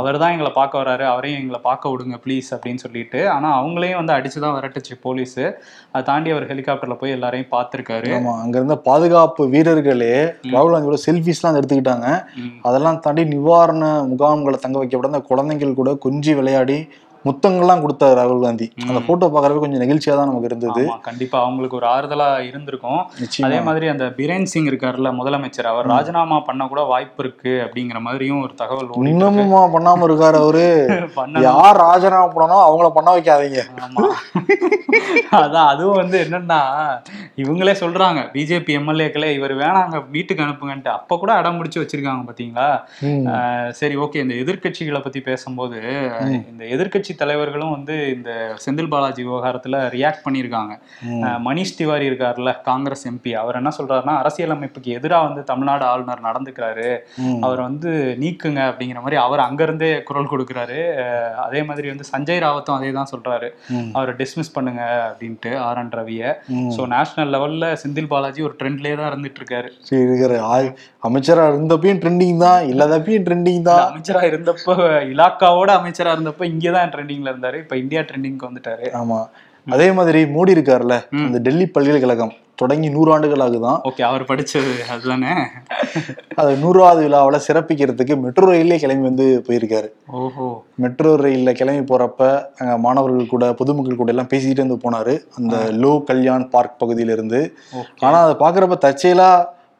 அவர் 0.00 0.20
தான் 0.24 0.34
எங்களை 0.36 0.52
பார்க்க 0.60 0.82
வராரு. 0.82 1.06
அவரையும் 1.12 1.40
எங்களை 1.42 1.60
பார்க்க 1.68 1.92
விடுங்க 1.94 2.18
ப்ளீஸ் 2.26 2.50
அப்படின்னு 2.56 2.84
சொல்லிட்டு. 2.84 3.22
ஆனா 3.44 3.54
அவங்களையும் 3.60 3.98
வந்து 4.00 4.14
அடிச்சு 4.16 4.38
தான் 4.42 4.54
விரட்டுச்சு 4.56 4.94
போலீஸ். 5.06 5.40
அதை 5.92 6.02
தாண்டி 6.08 6.28
அவர் 6.34 6.46
ஹெலிகாப்டர்ல 6.50 6.94
போய் 7.00 7.14
எல்லாரையும் 7.14 7.50
பார்த்திருக்காரு. 7.54 8.10
ஆமா 8.18 8.32
அங்க 8.42 8.54
இருந்த 8.60 8.76
பாதுகாப்பு 8.86 9.42
வீரர்களே 9.54 10.14
ராகுல் 10.54 10.74
காந்தியோட 10.74 10.98
செல்ஃபிஸ்லாம் 11.06 11.58
எடுத்துக்கிட்டாங்க. 11.60 12.08
அதெல்லாம் 12.68 13.00
தாண்டி 13.06 13.24
நிவாரண 13.34 13.84
முகாம்களை 14.12 14.58
தங்க 14.64 14.78
வைக்கப்பட்ட 14.82 15.12
அந்த 15.12 15.24
குழந்தைகள் 15.30 15.78
கூட 15.80 15.92
கொஞ்சி 16.06 16.34
விளையாடி 16.40 16.78
முத்தங்கள்லாம் 17.26 17.82
கொடுத்தாரு 17.84 18.16
ராகுல் 18.18 18.44
காந்தி. 18.46 18.66
அந்த 18.88 19.00
போட்டோ 19.06 19.26
பார்க்கறப்ப 19.34 19.60
கொஞ்சம் 19.64 19.82
நெகிழ்ச்சியா 19.82 20.14
தான் 20.18 20.28
நமக்கு 20.30 20.48
இருந்தது. 20.50 20.82
கண்டிப்பா. 21.06 21.38
அவங்களுக்கு 21.46 21.78
ஒரு 21.80 21.86
ஆறுதலா 21.94 22.28
இருந்திருக்கும். 22.48 23.00
அதே 23.48 23.58
மாதிரி 23.68 23.86
அந்த 23.92 24.06
பிரேன் 24.18 24.48
சிங் 24.52 24.68
இருக்காருல்ல 24.70 25.10
முதலமைச்சர் 25.20 25.70
அவர் 25.72 25.90
ராஜினாமா 25.94 26.38
பண்ண 26.48 26.66
கூட 26.72 26.82
வாய்ப்பு 26.92 27.22
இருக்கு 27.24 27.52
அப்படிங்கிற 27.66 28.00
மாதிரியும் 28.06 28.42
ஒரு 28.46 28.54
தகவல். 28.62 28.90
இன்னமுமா 29.12 29.62
பண்ணாம 29.76 30.06
இருக்காரு 30.08 30.38
அவரு? 30.44 30.66
யார் 31.48 31.80
ராஜினாமா 31.86 32.28
பண்ணணும் 32.36 32.64
அவங்கள 32.66 32.90
பண்ண 32.98 33.10
வைக்காதீங்க. 33.16 33.62
அதான் 35.40 35.68
அதுவும் 35.72 36.00
வந்து 36.00 36.16
என்னன்னா 36.24 36.60
இவங்களே 37.42 37.74
சொல்றாங்க. 37.82 38.20
பிஜேபி 38.34 38.72
எம்எல்ஏக்களே 38.80 39.30
இவர் 39.38 39.54
வேணாங்க 39.62 39.96
வீட்டுக்கு 40.14 40.44
அனுப்புங்கன்ட்டு. 40.44 40.90
அப்ப 40.98 41.18
கூட 41.22 41.32
அடம் 41.40 41.58
பிடிச்சு 41.60 41.82
வச்சிருக்காங்க 41.82 42.22
பாத்தீங்களா? 42.28 42.68
சரி 43.80 43.96
ஓகே. 44.04 44.22
இந்த 44.26 44.36
எதிர்க்கட்சிகளை 44.44 45.00
பத்தி 45.06 45.22
பேசும்போது 45.30 45.80
இந்த 46.52 46.64
எதிர்க்கட்சி 46.76 47.13
தலைவர்களும் 47.22 47.74
வந்து 47.76 47.94
இந்த 48.16 48.30
செந்தில் 48.64 48.90
பாலாஜி 48.92 49.22
விவகாரத்துல 49.28 49.78
ரியாக்ட் 49.96 50.24
பண்ணியிருக்காங்க. 50.26 50.72
மணிஷ் 51.46 51.76
திவாரி 51.78 52.06
இருக்காருல்ல 52.10 52.52
காங்கிரஸ் 52.68 53.04
எம்பி 53.10 53.32
அவர் 53.42 53.58
என்ன 53.60 53.72
சொல்றாருன்னா 53.78 54.14
அரசியலமைப்புக்கு 54.22 54.96
எதிரா 54.98 55.18
வந்து 55.26 55.42
தமிழ்நாடு 55.50 55.84
ஆளுநர் 55.92 56.26
நடந்துக்கிறாரு. 56.28 56.88
அவர் 57.46 57.62
வந்து 57.68 57.90
நீக்குங்க 58.22 58.60
அப்படிங்கிற 58.70 59.00
மாதிரி 59.04 59.18
அவர் 59.24 59.44
அங்கிருந்தே 59.46 59.90
குரல் 60.10 60.30
கொடுக்குறாரு. 60.32 60.78
அதே 61.46 61.62
மாதிரி 61.70 61.86
வந்து 61.92 62.08
சஞ்சய் 62.12 62.42
ராவத்தும் 62.46 62.78
அதே 62.78 62.92
தான் 62.98 63.12
சொல்றாரு. 63.14 63.50
அவரை 63.96 64.14
டிஸ்மிஸ் 64.22 64.54
பண்ணுங்க 64.56 64.82
அப்படின்ட்டு 65.10 65.52
ஆர் 65.66 65.80
என் 65.82 65.94
ரவியை. 66.00 66.30
ஸோ 66.76 66.82
நேஷனல் 66.94 67.32
லெவல்ல 67.36 67.72
செந்தில் 67.84 68.10
பாலாஜி 68.14 68.40
ஒரு 68.48 68.56
ட்ரெண்ட்லேயே 68.60 68.96
தான் 69.00 69.10
இருந்துட்டு 69.12 69.40
இருக்காரு 69.42 69.70
சரி 69.90 70.04
இருக்கிற 70.08 70.34
ஆய் 70.54 70.70
அமைச்சரா 71.08 71.42
இருந்தப்பயும் 71.52 72.00
ட்ரெண்டிங் 72.02 72.38
தான் 72.46 72.60
இல்லாதப்பயும் 72.72 73.24
ட்ரெண்டிங் 73.26 73.64
தான். 73.68 73.80
அமைச்சரா 73.90 74.22
இருந்தப்போ 74.30 74.74
இலாக்காவோட 75.12 75.70
அமைச்சரா 75.80 76.12
இருந்தப்போ 76.16 76.44
இங்கே 76.52 76.70
தான் 76.74 76.86
ட்ரெண்டிங்ல 77.04 77.32
இருந்தாரு. 77.34 77.58
இப்போ 77.58 77.76
இந்தியா 77.76 78.00
ட்ரெண்டிங்க்கு 78.00 78.48
வந்துட்டாரு. 78.50 78.86
ஆமா. 78.94 79.20
அதே 79.66 79.92
மாதிரி 79.92 80.24
மோடி 80.24 80.54
இருக்காருல்ல 80.56 80.96
அந்த 81.26 81.38
டெல்லி 81.38 81.66
பல்கலைக்கழகம் 81.66 82.32
தொடங்கி 82.56 82.88
நூறு 82.88 83.12
ஆண்டுகள் 83.12 83.42
ஆகுதான் 83.44 83.78
ஓகே 83.88 84.02
அவர் 84.02 84.22
படிச்சது 84.22 84.72
அதுதானே? 84.90 85.30
அது 86.34 86.56
நூறாவது 86.56 87.02
விழாவில் 87.02 87.44
சிறப்பிக்கிறதுக்கு 87.46 88.14
மெட்ரோ 88.16 88.44
ரயிலே 88.50 88.78
கிளம்பி 88.78 89.02
வந்து 89.02 89.44
போயிருக்காரு. 89.46 89.88
ஓஹோ. 90.20 90.46
மெட்ரோ 90.74 91.16
ரயில்ல 91.16 91.52
கிளம்பி 91.52 91.94
போறப்ப 91.94 92.20
அங்க 92.58 92.78
மாணவர்கள் 92.78 93.26
கூட 93.26 93.52
பொதுமக்கள் 93.52 93.96
கூட 93.96 94.10
எல்லாம் 94.10 94.28
பேசிக்கிட்டு 94.28 94.66
வந்து 94.66 94.82
போனாரு. 94.84 95.14
அந்த 95.36 95.56
லோ 95.82 96.04
கல்யாண் 96.04 96.48
பார்க் 96.48 96.80
பகுதியில 96.84 97.16
இருந்து 97.18 97.40
ஓகே. 97.74 98.04
ஆனா 98.06 98.20
அதை 98.20 98.36
பாக்குறப்ப 98.46 98.78
தற்செயலா 98.86 99.30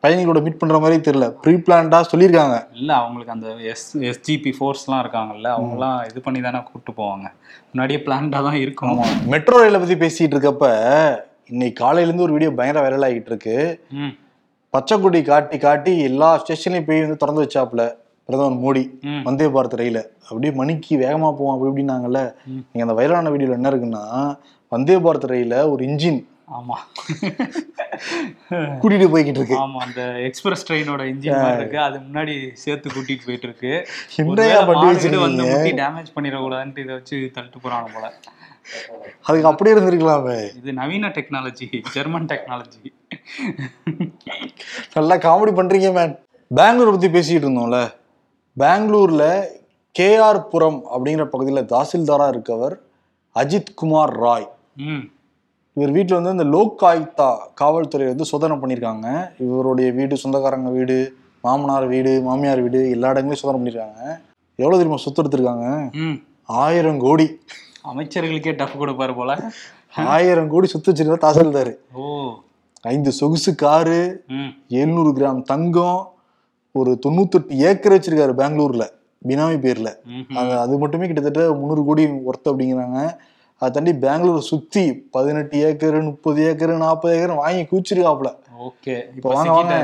பயணிகளோட 0.04 0.40
மீட் 0.44 0.58
பண்ற 0.60 0.78
மாதிரி 0.78 0.96
தெரியல. 1.04 1.26
ப்ரீ 1.42 1.52
பிளான்டா 1.66 1.98
சொல்லியிருக்காங்க. 2.08 2.56
இல்ல 2.74 2.90
அவங்களுக்கு 3.00 3.34
அந்த 3.34 3.48
எஸ் 3.70 3.86
எஸ்ஜிபி 4.10 4.50
ஃபோர்ஸ்லாம் 4.56 5.02
இருக்காங்கல்ல 5.04 5.48
அவங்கலாம் 5.56 5.98
இது 6.10 6.20
பண்ணி 6.20 6.40
தானே 6.42 6.60
கூப்பிட்டு 6.62 6.92
போவாங்க. 6.98 7.26
முன்னாடியே 7.68 8.00
பிளான்டா 8.04 8.40
தான் 8.46 8.58
இருக்கும் 8.60 9.00
மெட்ரோ 9.32 9.56
ரயிலை 9.60 9.80
பத்தி 9.80 9.96
பேசிட்டு 10.02 10.34
இருக்கப்ப 10.36 10.66
இன்னைக்கு 11.52 11.76
காலையில 11.80 12.08
இருந்து 12.08 12.26
ஒரு 12.26 12.34
வீடியோ 12.34 12.50
பயங்கர 12.58 12.82
வைரல் 12.84 13.06
ஆகிட்டு 13.06 13.30
இருக்கு 13.32 13.56
ம். 13.98 14.12
பச்சை 14.74 14.96
கொடி 14.98 15.18
காட்டி 15.24 15.56
காட்டி 15.58 15.92
எல்லா 16.06 16.28
ஸ்டேஷன்லயும் 16.38 16.86
போய் 16.86 17.02
வந்து 17.02 17.20
திறந்து 17.20 17.42
வச்சாப்புல 17.42 17.82
பிரதமர் 18.28 18.62
மோடி. 18.62 18.82
வந்தே 19.24 19.46
பாரத் 19.48 19.78
ரயில. 19.80 19.98
அப்படியே 20.28 20.52
மணிக்கு 20.54 20.94
வேகமா 21.02 21.28
போவோம் 21.32 21.54
அப்படி 21.54 21.70
இப்படின்னாங்கல்ல. 21.70 22.20
நீங்க 22.68 22.84
அந்த 22.86 22.94
வைரலான 22.98 23.32
வீடியோல 23.32 23.58
என்ன 23.58 23.70
இருக்குன்னா 23.72 24.04
வந்தே 24.72 24.96
பாரத் 24.98 25.28
ரயில 25.30 25.56
ஒரு 25.72 25.82
இன்ஜின் 25.88 26.20
ஆமா. 26.48 26.76
கூட்டிட்டு 28.80 29.06
போய்கிட்டு 29.10 29.40
இருக்கு 29.40 29.56
ஆமா 29.56 29.78
அந்த 29.78 30.02
எக்ஸ்பிரஸ் 30.20 30.64
ட்ரெயினோட 30.68 31.02
இன்ஜின் 31.04 31.36
இருக்கு. 31.54 31.78
அது 31.78 31.98
முன்னாடி 31.98 32.34
சேர்த்து 32.54 32.88
கூட்டிட்டு 32.90 33.26
போயிட்டு 33.26 33.48
இருக்கு? 33.48 33.72
வந்து 35.20 35.44
முட்டி 35.50 35.72
டேமேஜ் 35.82 36.14
பண்ணிடக்கூடாதுன்ட்டு 36.16 36.78
இதை 36.78 36.94
வச்சு 36.94 37.16
தள்ளிட்டு 37.36 37.64
போறாங்க 37.64 37.88
போல. 37.94 38.06
அதுக்கு 39.22 39.48
அப்படியே 39.48 39.74
இருந்திருக்கலாமே 39.76 40.36
இது 40.56 40.72
நவீன 40.72 41.08
டெக்னாலஜி 41.08 41.66
ஜெர்மன் 41.92 42.28
டெக்னாலஜி 42.28 42.84
நல்லா 44.92 45.16
காமெடி 45.16 45.52
பண்றீங்க 45.54 45.92
மேன் 45.92 46.14
பெங்களூர் 46.50 46.90
பத்தி 46.90 47.08
பேசிட்டு 47.08 47.46
இருந்தோம்ல. 47.46 47.80
பெங்களூர்ல 48.56 49.24
கேஆர் 49.94 50.48
புரம் 50.52 50.80
அப்படிங்கிற 50.94 51.24
பகுதியில் 51.24 51.68
தாசில்தாரா 51.68 52.26
இருக்கவர் 52.32 52.74
அஜித் 53.36 53.74
குமார் 53.74 54.14
ராய். 54.18 54.48
ம். 54.86 55.04
இவர் 55.76 55.90
வீட்டில் 55.90 56.20
வந்து 56.20 56.30
இந்த 56.30 56.44
லோக் 56.44 56.82
ஆயுக்தா 56.82 57.28
காவல்துறை 57.54 58.06
வந்து 58.06 58.24
சோதனை 58.24 58.56
பண்ணியிருக்காங்க 58.56 59.06
இவருடைய 59.38 59.92
வீடு 59.92 60.16
சொந்தக்காரங்க 60.16 60.70
வீடு 60.70 60.96
மாமனார் 61.40 61.86
வீடு 61.86 62.22
மாமியார் 62.22 62.62
வீடு 62.62 62.90
எல்லா 62.90 63.10
இடங்களையும் 63.10 63.42
சோதனை 63.42 63.58
பண்ணியிருக்காங்க 63.58 64.02
எவ்வளோ 64.58 64.76
தெரியுமா 64.76 64.96
சொத்து 64.96 65.22
எடுத்திருக்காங்க? 65.22 65.66
ஆயிரம் 66.42 66.98
கோடி. 66.98 67.26
அமைச்சர்களுக்கே 67.92 68.52
டஃப் 68.56 68.82
கொடுப்பாரு 68.82 69.14
போல. 69.14 69.32
ஆயிரம் 69.94 70.48
கோடி 70.48 70.66
சொத்து 70.66 70.92
வச்சிருக்க 70.92 71.18
தாசில்தார். 71.26 71.72
ஓ. 71.92 72.04
ஐந்து 72.82 73.12
சொகுசு 73.12 73.54
காரு 73.54 74.24
எழுநூறு 74.68 75.12
கிராம் 75.12 75.42
தங்கம் 75.42 76.00
ஒரு 76.72 76.98
தொண்ணூத்தெட்டு 77.06 77.52
ஏக்கர் 77.68 77.92
வச்சிருக்காரு 77.92 78.34
பெங்களூர்ல. 78.42 78.86
பினாமி 79.28 79.58
பேர்ல. 79.66 79.90
அது 80.64 80.78
மட்டுமே 80.78 81.06
கிட்டத்தட்ட 81.06 81.52
முந்நூறு 81.52 81.84
கோடி 81.84 82.04
ஒர்த் 82.30 82.50
அப்படிங்கிறாங்க. 82.50 82.98
அதை 83.60 83.68
தாண்டி 83.74 83.92
பெங்களூர் 84.04 84.48
சுத்தி 84.52 84.84
பதினெட்டு 85.16 85.58
ஏக்கர் 85.66 85.98
முப்பது 86.08 86.40
ஏக்கர் 86.48 86.72
நாற்பது 86.86 87.14
ஏக்கர் 87.18 87.40
வாங்கி 87.42 87.62
குச்சிருக்காப்புல 87.72 88.32
ஓகே. 88.70 88.96
இப்போ 89.18 89.28
வாங்க 89.36 89.52
வாங்க. 89.58 89.76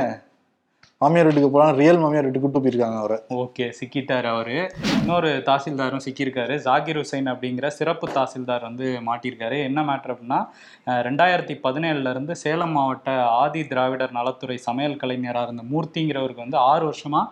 மாமியார் 1.01 1.27
வீட்டுக்கு 1.27 1.49
போலாம் 1.53 1.77
ரியல் 1.79 1.99
மாமியார் 2.01 2.25
வீட்டுக்கு 2.25 2.45
கூட்டு 2.45 2.61
போயிருக்காங்க 2.63 2.97
அவரை. 3.03 3.17
ஓகே 3.43 3.65
சிக்கிட்டாரு 3.77 4.27
அவரு. 4.33 4.57
இன்னொரு 4.97 5.29
தாசில்தாரும் 5.47 6.03
சிக்கியிருக்காரு. 6.05 6.55
ஜாகிர் 6.65 6.99
ஹுசைன் 7.01 7.29
அப்படிங்கிற 7.31 7.67
சிறப்பு 7.77 8.07
தாசில்தார் 8.17 8.67
வந்து 8.67 8.87
மாட்டியிருக்காரு. 9.07 9.57
என்ன 9.69 9.81
மேட்ரு 9.87 10.13
அப்படின்னா 10.15 10.39
ரெண்டாயிரத்தி 11.07 11.55
பதினேழுல 11.65 12.13
இருந்து 12.15 12.35
சேலம் 12.43 12.75
மாவட்ட 12.77 13.15
ஆதி 13.41 13.63
திராவிடர் 13.71 14.17
நலத்துறை 14.19 14.57
சமையல் 14.67 14.99
கலைஞராக 15.03 15.47
இருந்த 15.47 15.65
மூர்த்திங்கிறவருக்கு 15.71 16.45
வந்து 16.45 16.61
ஆறு 16.71 16.85
வருஷமா 16.91 17.23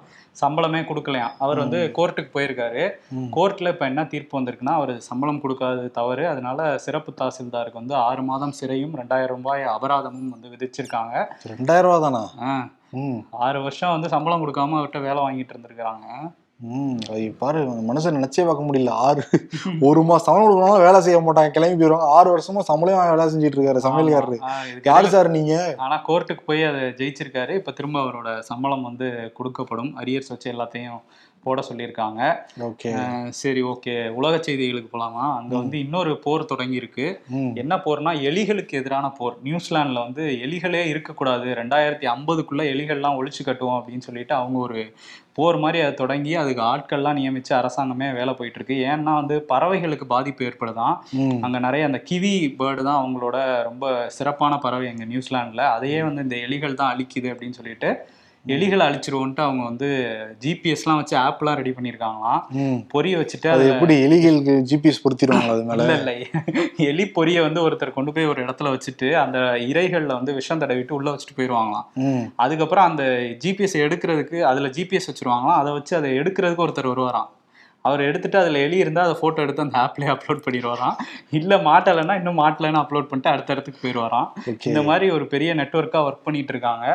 சம்பளமே 0.41 0.81
கொடுக்கலையாம் 0.89 1.35
அவர் 1.43 1.61
வந்து 1.63 1.79
கோர்ட்டுக்கு 1.97 2.31
போயிருக்காரு. 2.35 2.83
கோர்ட்ல 3.35 3.73
இப்ப 3.73 3.85
என்ன 3.91 4.03
தீர்ப்பு 4.13 4.39
வந்திருக்குன்னா 4.39 4.73
அவர் 4.79 4.93
சம்பளம் 5.09 5.41
கொடுக்காதது 5.43 5.89
தவறு. 5.99 6.25
அதனால 6.33 6.67
சிறப்பு 6.85 7.13
தாசில்தாருக்கு 7.21 7.81
வந்து 7.81 7.95
ஆறு 8.07 8.23
மாதம் 8.31 8.57
சிறையும் 8.59 8.97
ரெண்டாயிரம் 9.01 9.41
ரூபாய் 9.41 9.63
அபராதமும் 9.75 10.33
வந்து 10.35 10.51
விதிச்சிருக்காங்க. 10.55 11.15
ரெண்டாயிரம் 11.53 11.89
ரூபா 11.89 11.99
தானா? 12.05 12.23
ஆறு 13.47 13.61
வருஷம் 13.65 13.95
வந்து 13.95 14.13
சம்பளம் 14.15 14.43
கொடுக்காம 14.43 14.77
அவர்கிட்ட 14.79 15.01
வேலை 15.07 15.19
வாங்கிட்டு 15.25 15.53
இருந்திருக்கிறாங்க. 15.55 16.05
பாரு 17.41 17.59
மனுஷன் 17.89 18.15
நினைச்சே 18.17 18.43
பார்க்க 18.47 18.65
முடியல. 18.69 18.93
ஆறு 19.07 19.21
ஒரு 19.89 20.01
மாசம் 20.07 20.25
சம்பளம் 20.25 20.47
கொடுக்கணும் 20.47 20.83
வேலை 20.85 20.99
செய்ய 21.05 21.19
மாட்டாங்க. 21.19 21.51
கிளம்பி 21.55 21.77
போயிடுவாங்க 21.79 22.07
ஆறு 22.17 22.29
வருஷமா 22.33 22.61
சம்பளம் 22.69 22.99
வேலை 23.11 23.27
செஞ்சுட்டு 23.33 23.57
இருக்காரு 23.57 23.83
சமையல்காரரு. 23.85 24.37
யாரு 24.89 25.09
சார் 25.13 25.29
நீங்க? 25.37 25.53
ஆனா 25.85 25.97
கோர்ட்டுக்கு 26.07 26.43
போய் 26.49 26.67
அதை 26.69 26.81
ஜெயிச்சிருக்காரு. 26.99 27.55
இப்ப 27.59 27.75
திரும்ப 27.77 27.99
அவரோட 28.03 28.39
சம்பளம் 28.49 28.87
வந்து 28.89 29.07
கொடுக்கப்படும். 29.39 29.91
அரியர்ஸ் 30.03 30.31
வச்சு 30.33 30.51
எல்லாத்தையும் 30.55 30.99
போட 31.43 31.61
சொல்லியிருக்காங்க. 31.67 32.21
சரி 33.41 33.61
ஓகே. 33.71 33.93
உலக 34.19 34.35
செய்திகளுக்கு 34.37 34.89
போலாமா? 34.95 35.25
அங்க 35.37 35.53
வந்து 35.61 35.77
இன்னொரு 35.79 36.11
போர் 36.25 36.49
தொடங்கி 36.51 36.75
இருக்கு 36.81 37.05
என்ன 37.61 37.75
போர்னா 37.85 38.11
எலிகளுக்கு 38.29 38.73
எதிரான 38.79 39.09
போர். 39.19 39.37
நியூசிலாந்துல 39.43 40.03
வந்து 40.05 40.23
எலிகளே 40.47 40.81
இருக்கக்கூடாது. 40.93 41.47
ரெண்டாயிரத்தி 41.61 42.07
ஐம்பதுக்குள்ள 42.15 42.65
எலிகள்லாம் 42.73 43.17
ஒழிச்சு 43.19 43.43
கட்டுவோம் 43.45 43.77
அப்படின்னு 43.79 44.07
சொல்லிட்டு 44.09 44.35
அவங்க 44.35 44.59
ஒரு 44.59 44.81
போர் 45.37 45.57
மாதிரி 45.63 45.79
அதை 45.83 45.93
தொடங்கி 45.93 46.31
அதுக்கு 46.35 46.61
ஆட்கள்லாம் 46.69 47.19
நியமிச்சு 47.19 47.51
அரசாங்கமே 47.59 48.07
வேலை 48.19 48.33
போயிட்டு 48.33 48.59
இருக்கு 48.59 48.77
ஏன்னா 48.91 49.11
வந்து 49.21 49.35
பறவைகளுக்கு 49.53 50.05
பாதிப்பு 50.15 50.45
ஏற்படுதான். 50.45 50.95
அங்க 51.45 51.57
நிறைய 51.67 51.85
அந்த 51.89 52.01
கிவி 52.09 52.33
பேர்டு 52.59 52.83
தான் 52.89 53.01
அவங்களோட 53.01 53.37
ரொம்ப 53.69 53.85
சிறப்பான 54.17 54.53
பறவை 54.57 54.89
அங்க 54.93 55.05
நியூசிலாந்துல. 55.13 55.65
அதையே 55.77 55.99
வந்து 56.09 56.23
இந்த 56.27 56.37
எலிகள் 56.47 56.79
தான் 56.81 56.93
அழிக்குது 56.95 57.29
அப்படின்னு 57.33 57.59
சொல்லிட்டு 57.61 57.91
எலிகளை 58.47 58.83
அழிச்சிருவோன்ட்டு 58.87 59.41
அவங்க 59.41 59.63
வந்து 59.63 59.87
ஜிபிஎஸ்லாம் 60.41 60.95
வச்சு 60.95 61.17
ஆப்லாம் 61.17 61.55
ரெடி 61.55 61.69
பண்ணியிருக்காங்களாம். 61.69 62.41
பொரிய 62.93 63.15
வச்சுட்டு 63.21 63.49
அது 63.49 63.69
எப்படி 63.69 63.95
எலிகளுக்கு 64.05 64.53
ஜிபிஎஸ் 64.71 65.01
பொருத்திடுவாங்களா 65.03 65.55
அது 65.55 65.63
மேல? 65.63 65.83
இல்ல 65.83 65.97
இல்ல. 65.97 66.27
எலி 66.77 67.03
பொரிய 67.03 67.41
வந்து 67.41 67.69
ஒருத்தர் 67.69 67.93
கொண்டு 67.93 68.13
போய் 68.13 68.25
ஒரு 68.25 68.45
இடத்துல 68.45 68.75
வச்சுட்டு 68.75 69.13
அந்த 69.13 69.39
இறைகள்ல 69.39 70.05
வந்து 70.05 70.33
விஷம் 70.33 70.59
தடவிட்டு 70.59 70.91
உள்ள 70.91 71.11
வச்சுட்டு 71.11 71.37
போயிடுவாங்களாம் 71.37 71.87
அதுக்கப்புறம் 72.35 72.85
அந்த 72.85 73.03
ஜிபிஎஸ் 73.43 73.77
எடுக்கிறதுக்கு 73.85 74.41
அதுல 74.41 74.67
ஜிபிஎஸ் 74.67 75.09
வச்சிருவாங்களாம். 75.11 75.59
அதை 75.61 75.71
வச்சு 75.71 75.95
அதை 75.95 76.11
எடுக்கிறதுக்கு 76.11 76.65
ஒருத்தர் 76.67 76.91
வருவாராம். 76.93 77.29
அவர் 77.89 78.01
எடுத்துட்டு 78.09 78.37
அதுல 78.41 78.63
எலி 78.67 78.77
இருந்தா 78.83 79.03
அதை 79.07 79.15
போட்டோ 79.21 79.43
எடுத்து 79.45 79.65
அந்த 79.65 79.77
ஆப்லயே 79.83 80.09
அப்லோட் 80.15 80.43
பண்ணிடுவாராம். 80.45 80.95
இல்ல 81.39 81.57
மாட்டலைன்னா 81.67 82.15
இன்னும் 82.21 82.41
மாட்டலைன்னு 82.41 82.81
அப்லோட் 82.83 83.09
பண்ணிட்டு 83.09 83.33
அடுத்த 83.33 83.55
இடத்துக்கு 83.55 83.83
போயிடுவாராம். 83.83 84.27
இந்த 84.69 84.83
மாதிரி 84.89 85.07
ஒரு 85.17 85.27
பெரிய 85.33 85.53
நெட்ஒர்க்கா 85.61 86.01
ஒர்க் 86.07 86.25
பண்ணிட்டு 86.27 86.53
இருக்காங்க. 86.55 86.85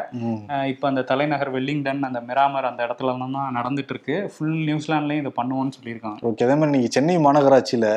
இப்போ 0.72 0.84
அந்த 0.92 1.04
தலைநகர் 1.12 1.52
வெல்லிங்டன் 1.56 2.02
அந்த 2.10 2.22
மிராமர் 2.28 2.70
அந்த 2.70 2.80
இடத்துல 2.88 3.14
எல்லாம் 3.14 3.36
தான் 3.38 3.56
நடந்துட்டு 3.60 3.94
இருக்கு. 3.94 4.18
ஃபுல் 4.34 4.60
நியூசிலாண்ட்லயும் 4.68 5.22
இதை 5.24 5.32
பண்ணுவோம்னு 5.40 5.76
சொல்லியிருக்காங்க. 5.78 6.18
ஓகே 6.30 6.44
அதே 6.48 6.54
மாதிரி 6.60 6.70
இன்னைக்கு 6.70 6.94
சென்னை 6.98 7.16
மாநகராட்சியில 7.26 7.88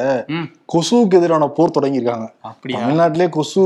கொசுவுக்கு 0.74 1.20
எதிரான 1.22 1.52
போர் 1.60 1.78
தொடங்கியிருக்காங்க. 1.78 2.28
அப்படியா? 2.52 2.80
தமிழ்நாட்டிலே 2.80 3.30
கொசு 3.38 3.64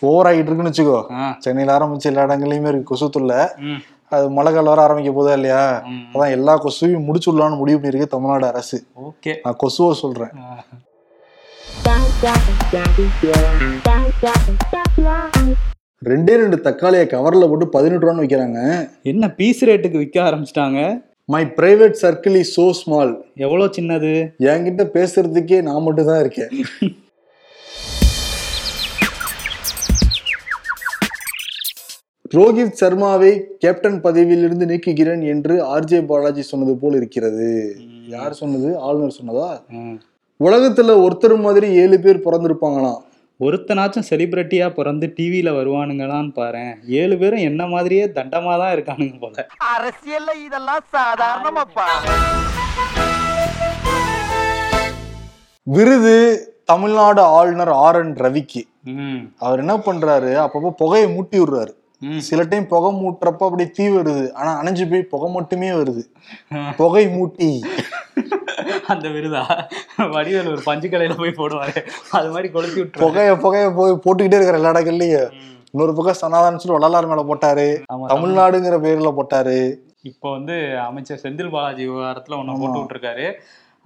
போர் 0.00 0.28
ஆகிட்டு 0.28 0.48
இருக்குன்னு 0.50 0.72
வச்சுக்கோ. 0.72 0.98
சென்னையில 1.44 1.74
ஆரம்பிச்சு 1.76 2.08
எல்லா 2.10 2.24
இடங்கள்லயுமே 2.28 2.70
இருக்கு. 2.72 2.90
கொசு 2.90 3.06
தொல்லை. 3.16 3.38
ம். 3.68 3.82
அது 4.12 4.30
மழை 4.30 4.52
காலம் 4.52 4.72
வர 4.72 4.82
ஆரம்பிக்க 4.82 5.12
போதா 5.12 5.32
இல்லையா? 5.32 5.62
அதான் 6.14 6.30
எல்லா 6.30 6.54
கொசுவையும் 6.56 7.06
முடிச்சுடலாம்னு 7.06 7.56
முடிவு 7.56 7.78
பண்ணியிருக்கு 7.78 8.06
தமிழ்நாடு 8.06 8.46
அரசு. 8.46 8.78
ஓகே. 9.08 9.32
நான் 9.44 9.56
கொசுவை 9.56 9.94
சொல்றேன். 9.94 10.34
ரெண்டே 16.02 16.34
ரெண்டு 16.36 16.56
தக்காளியை 16.60 17.06
கவர்ல 17.06 17.48
போட்டு 17.48 17.66
பதினெட்டு 17.68 18.04
ரூபான்னு 18.06 18.24
விற்கிறாங்க 18.24 18.60
என்ன 19.02 19.30
பீஸ் 19.30 19.64
ரேட்டுக்கு 19.64 19.98
விற்க 19.98 20.18
ஆரம்பிச்சிட்டாங்க? 20.22 20.80
My 21.24 21.42
private 21.58 21.96
circle 22.02 22.36
is 22.42 22.60
so 22.60 22.70
small 22.70 23.12
எவ்வளோ 23.36 23.64
சின்னது? 23.78 24.12
என்கிட்ட 24.52 24.82
பேசுறதுக்கே 24.96 25.62
நான் 25.62 25.82
மட்டும் 25.82 26.06
தான் 26.06 26.20
இருக்கேன். 26.20 26.52
ரோஹித் 32.34 32.78
சர்மாவை 32.80 33.40
கேப்டன் 33.58 33.98
பதவியிலிருந்து 34.00 34.66
நீக்குகிறேன் 34.66 35.22
என்று 35.26 35.54
ஆர்ஜே 35.74 36.06
பாலாஜி 36.06 36.42
சொன்னது 36.42 36.76
போல் 36.76 36.94
இருக்கிறது. 36.94 37.48
யார் 38.08 38.32
சொன்னது? 38.32 38.78
ஆளுநர் 38.78 39.16
சொன்னதா. 39.18 39.50
உலகத்துல 40.40 40.94
ஒருத்தர் 41.04 41.34
மாதிரி 41.40 41.68
ஏழு 41.82 42.00
பேர் 42.00 42.24
பிறந்திருப்பாங்களாம் 42.24 42.98
ஒருத்தனாச்சும் 43.40 44.08
செலிபிரிட்டியா 44.10 44.66
பிறந்து 44.74 45.12
டிவியில 45.16 45.48
வருவானுங்களான்னு 45.58 46.32
பாரேன். 46.40 46.74
ஏழு 47.00 47.18
பேரும் 47.18 47.46
என்ன 47.50 47.66
மாதிரியே 47.66 48.04
தண்டமா 48.04 48.52
தான் 48.62 48.74
இருக்கானுங்க 48.76 49.20
போல. 49.20 49.46
அரசியல்ல 49.76 50.30
இதெல்லாம் 50.46 50.84
சாதாரணமாப்பா. 50.96 51.88
விருது 55.62 56.18
தமிழ்நாடு 56.64 57.20
ஆளுநர் 57.20 57.74
ஆர் 57.86 57.96
என் 57.96 58.14
ரவிக்கு. 58.26 58.62
அவர் 59.38 59.58
என்ன 59.58 59.76
பண்றாரு? 59.76 60.32
அப்பப்போ 60.46 60.70
புகையை 60.70 61.08
மூட்டி 61.16 61.38
விடுறாரு. 61.40 61.74
சில 62.18 62.42
டைம் 62.42 62.66
புகை 62.66 63.00
மூட்டுறப்ப 63.00 63.38
அப்படி 63.38 63.70
தீ 63.70 63.88
வருது. 63.88 64.32
ஆனா 64.32 64.62
அணைஞ்சு 64.62 64.90
போய் 64.90 65.02
புகை 65.02 65.32
மட்டுமே 65.32 65.68
வருது. 65.70 66.02
புகை 66.76 67.06
மூட்டி. 67.06 67.60
அந்த 68.86 69.08
விருதா? 69.08 69.68
வடிவேல் 69.96 70.50
ஒரு 70.50 70.60
பஞ்சு 70.64 70.88
கடையில 70.88 71.16
போய் 71.16 71.34
போடுவாரு. 71.36 71.86
அது 72.10 72.28
மாதிரி 72.28 72.50
கொளுத்தி 72.50 72.80
விட்டுருவாரு. 72.80 72.98
புகைய 72.98 73.36
புகைய 73.36 73.74
போய் 73.74 73.90
போட்டுக்கிட்டே 73.90 74.38
இருக்கிற 74.40 74.52
எல்லா 74.52 74.72
இடங்கள்லயும். 74.72 75.30
இன்னொரு 75.70 75.94
பக்கம் 75.94 76.32
சனாதனம் 76.32 76.56
சொல்லி 76.56 76.78
வள்ளலார் 76.78 77.06
மேல 77.06 77.22
போட்டாரு. 77.22 77.82
தமிழ்நாடுங்கிற 77.92 78.78
பேர்ல 78.86 79.14
போட்டாரு. 79.16 79.76
இப்போ 80.02 80.30
வந்து 80.30 80.78
அமைச்சர் 80.78 81.20
செந்தில் 81.22 81.50
பாலாஜி 81.50 81.88
விவகாரத்துல 81.88 82.36
ஒண்ணு 82.36 82.60
போட்டு 82.60 82.78
விட்டுருக்காரு. 82.78 83.32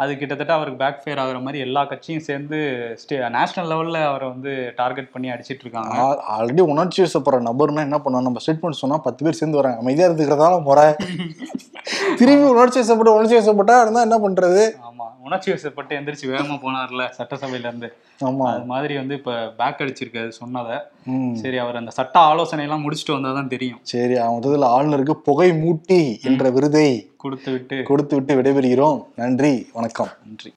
அது 0.00 0.12
கிட்டத்தட்ட 0.18 0.52
அவருக்கு 0.54 0.80
பேக் 0.80 1.00
ஃபேர் 1.02 1.20
ஆகுற 1.22 1.38
மாதிரி 1.42 1.58
எல்லா 1.64 1.82
கட்சியும் 1.88 2.24
சேர்ந்து 2.26 2.58
ஸ்டே 3.00 3.16
நேஷனல் 3.34 3.70
லெவல்ல 3.72 3.98
அவரை 4.06 4.26
வந்து 4.28 4.52
டார்கெட் 4.78 5.10
பண்ணி 5.12 5.28
அடிச்சிட்டு 5.32 5.64
இருக்காங்க. 5.64 5.94
ஆல்ரெடி 6.34 6.62
உணர்ச்சி 6.68 7.00
வசப்படுற 7.04 7.40
நபர்னா 7.48 7.84
என்ன 7.88 7.98
பண்ணுவோம் 7.98 8.26
நம்ம 8.28 8.42
ஸ்டேட்மெண்ட் 8.44 8.82
சொன்னா 8.82 8.98
பத்து 9.06 9.24
பேர் 9.24 9.38
சேர்ந்து 9.40 9.60
வராங்க. 9.60 9.78
அமைதியா 9.82 10.08
இருந்துக்கிறதால 10.08 10.60
முறை 10.68 10.86
திரும்பி 12.18 12.46
உணர்ச்சி 12.50 12.78
வசப்பட்டு 12.80 13.14
உணர்ச்சி 13.14 13.36
வசப்பட்டா 13.36 13.76
இருந்தா 13.82 14.00
என்ன 14.06 14.18
பண்றது? 14.24 14.62
ஆமா. 14.88 15.06
உணர்ச்சி 15.24 15.52
வசப்பட்டு 15.52 15.96
எந்திரிச்சு 15.98 16.26
வேகமா 16.26 16.56
போனார்ல 16.64 17.08
சட்டசபையில 17.18 17.68
இருந்து 17.68 17.96
ஆமா. 18.24 18.46
அது 18.46 18.64
மாதிரி 18.64 18.94
வந்து 18.94 19.14
இப்ப 19.14 19.54
பேக் 19.56 19.80
அடிச்சிருக்காரு 19.80 20.28
சொன்னதை. 20.28 20.76
சரி 21.32 21.56
அவர் 21.56 21.76
அந்த 21.76 21.90
சட்ட 21.90 22.18
ஆலோசனை 22.18 22.64
எல்லாம் 22.64 22.84
முடிச்சுட்டு 22.84 23.16
வந்தாதான் 23.16 23.46
தெரியும். 23.46 23.78
சரி 23.82 24.16
அவன் 24.16 24.40
முதல்ல 24.40 24.70
ஆளுநருக்கு 24.76 25.10
புகை 25.10 25.50
மூட்டி 25.50 26.22
என்ற 26.22 26.50
விருதை 26.50 27.10
கொடுத்து 27.16 27.52
விட்டு 27.52 27.82
கொடுத்து 27.82 28.14
விட்டு 28.16 28.42
விடைபெறுகிறோம். 28.42 29.04
நன்றி 29.16 29.66
வணக்கம். 29.72 30.08
நன்றி. 30.26 30.48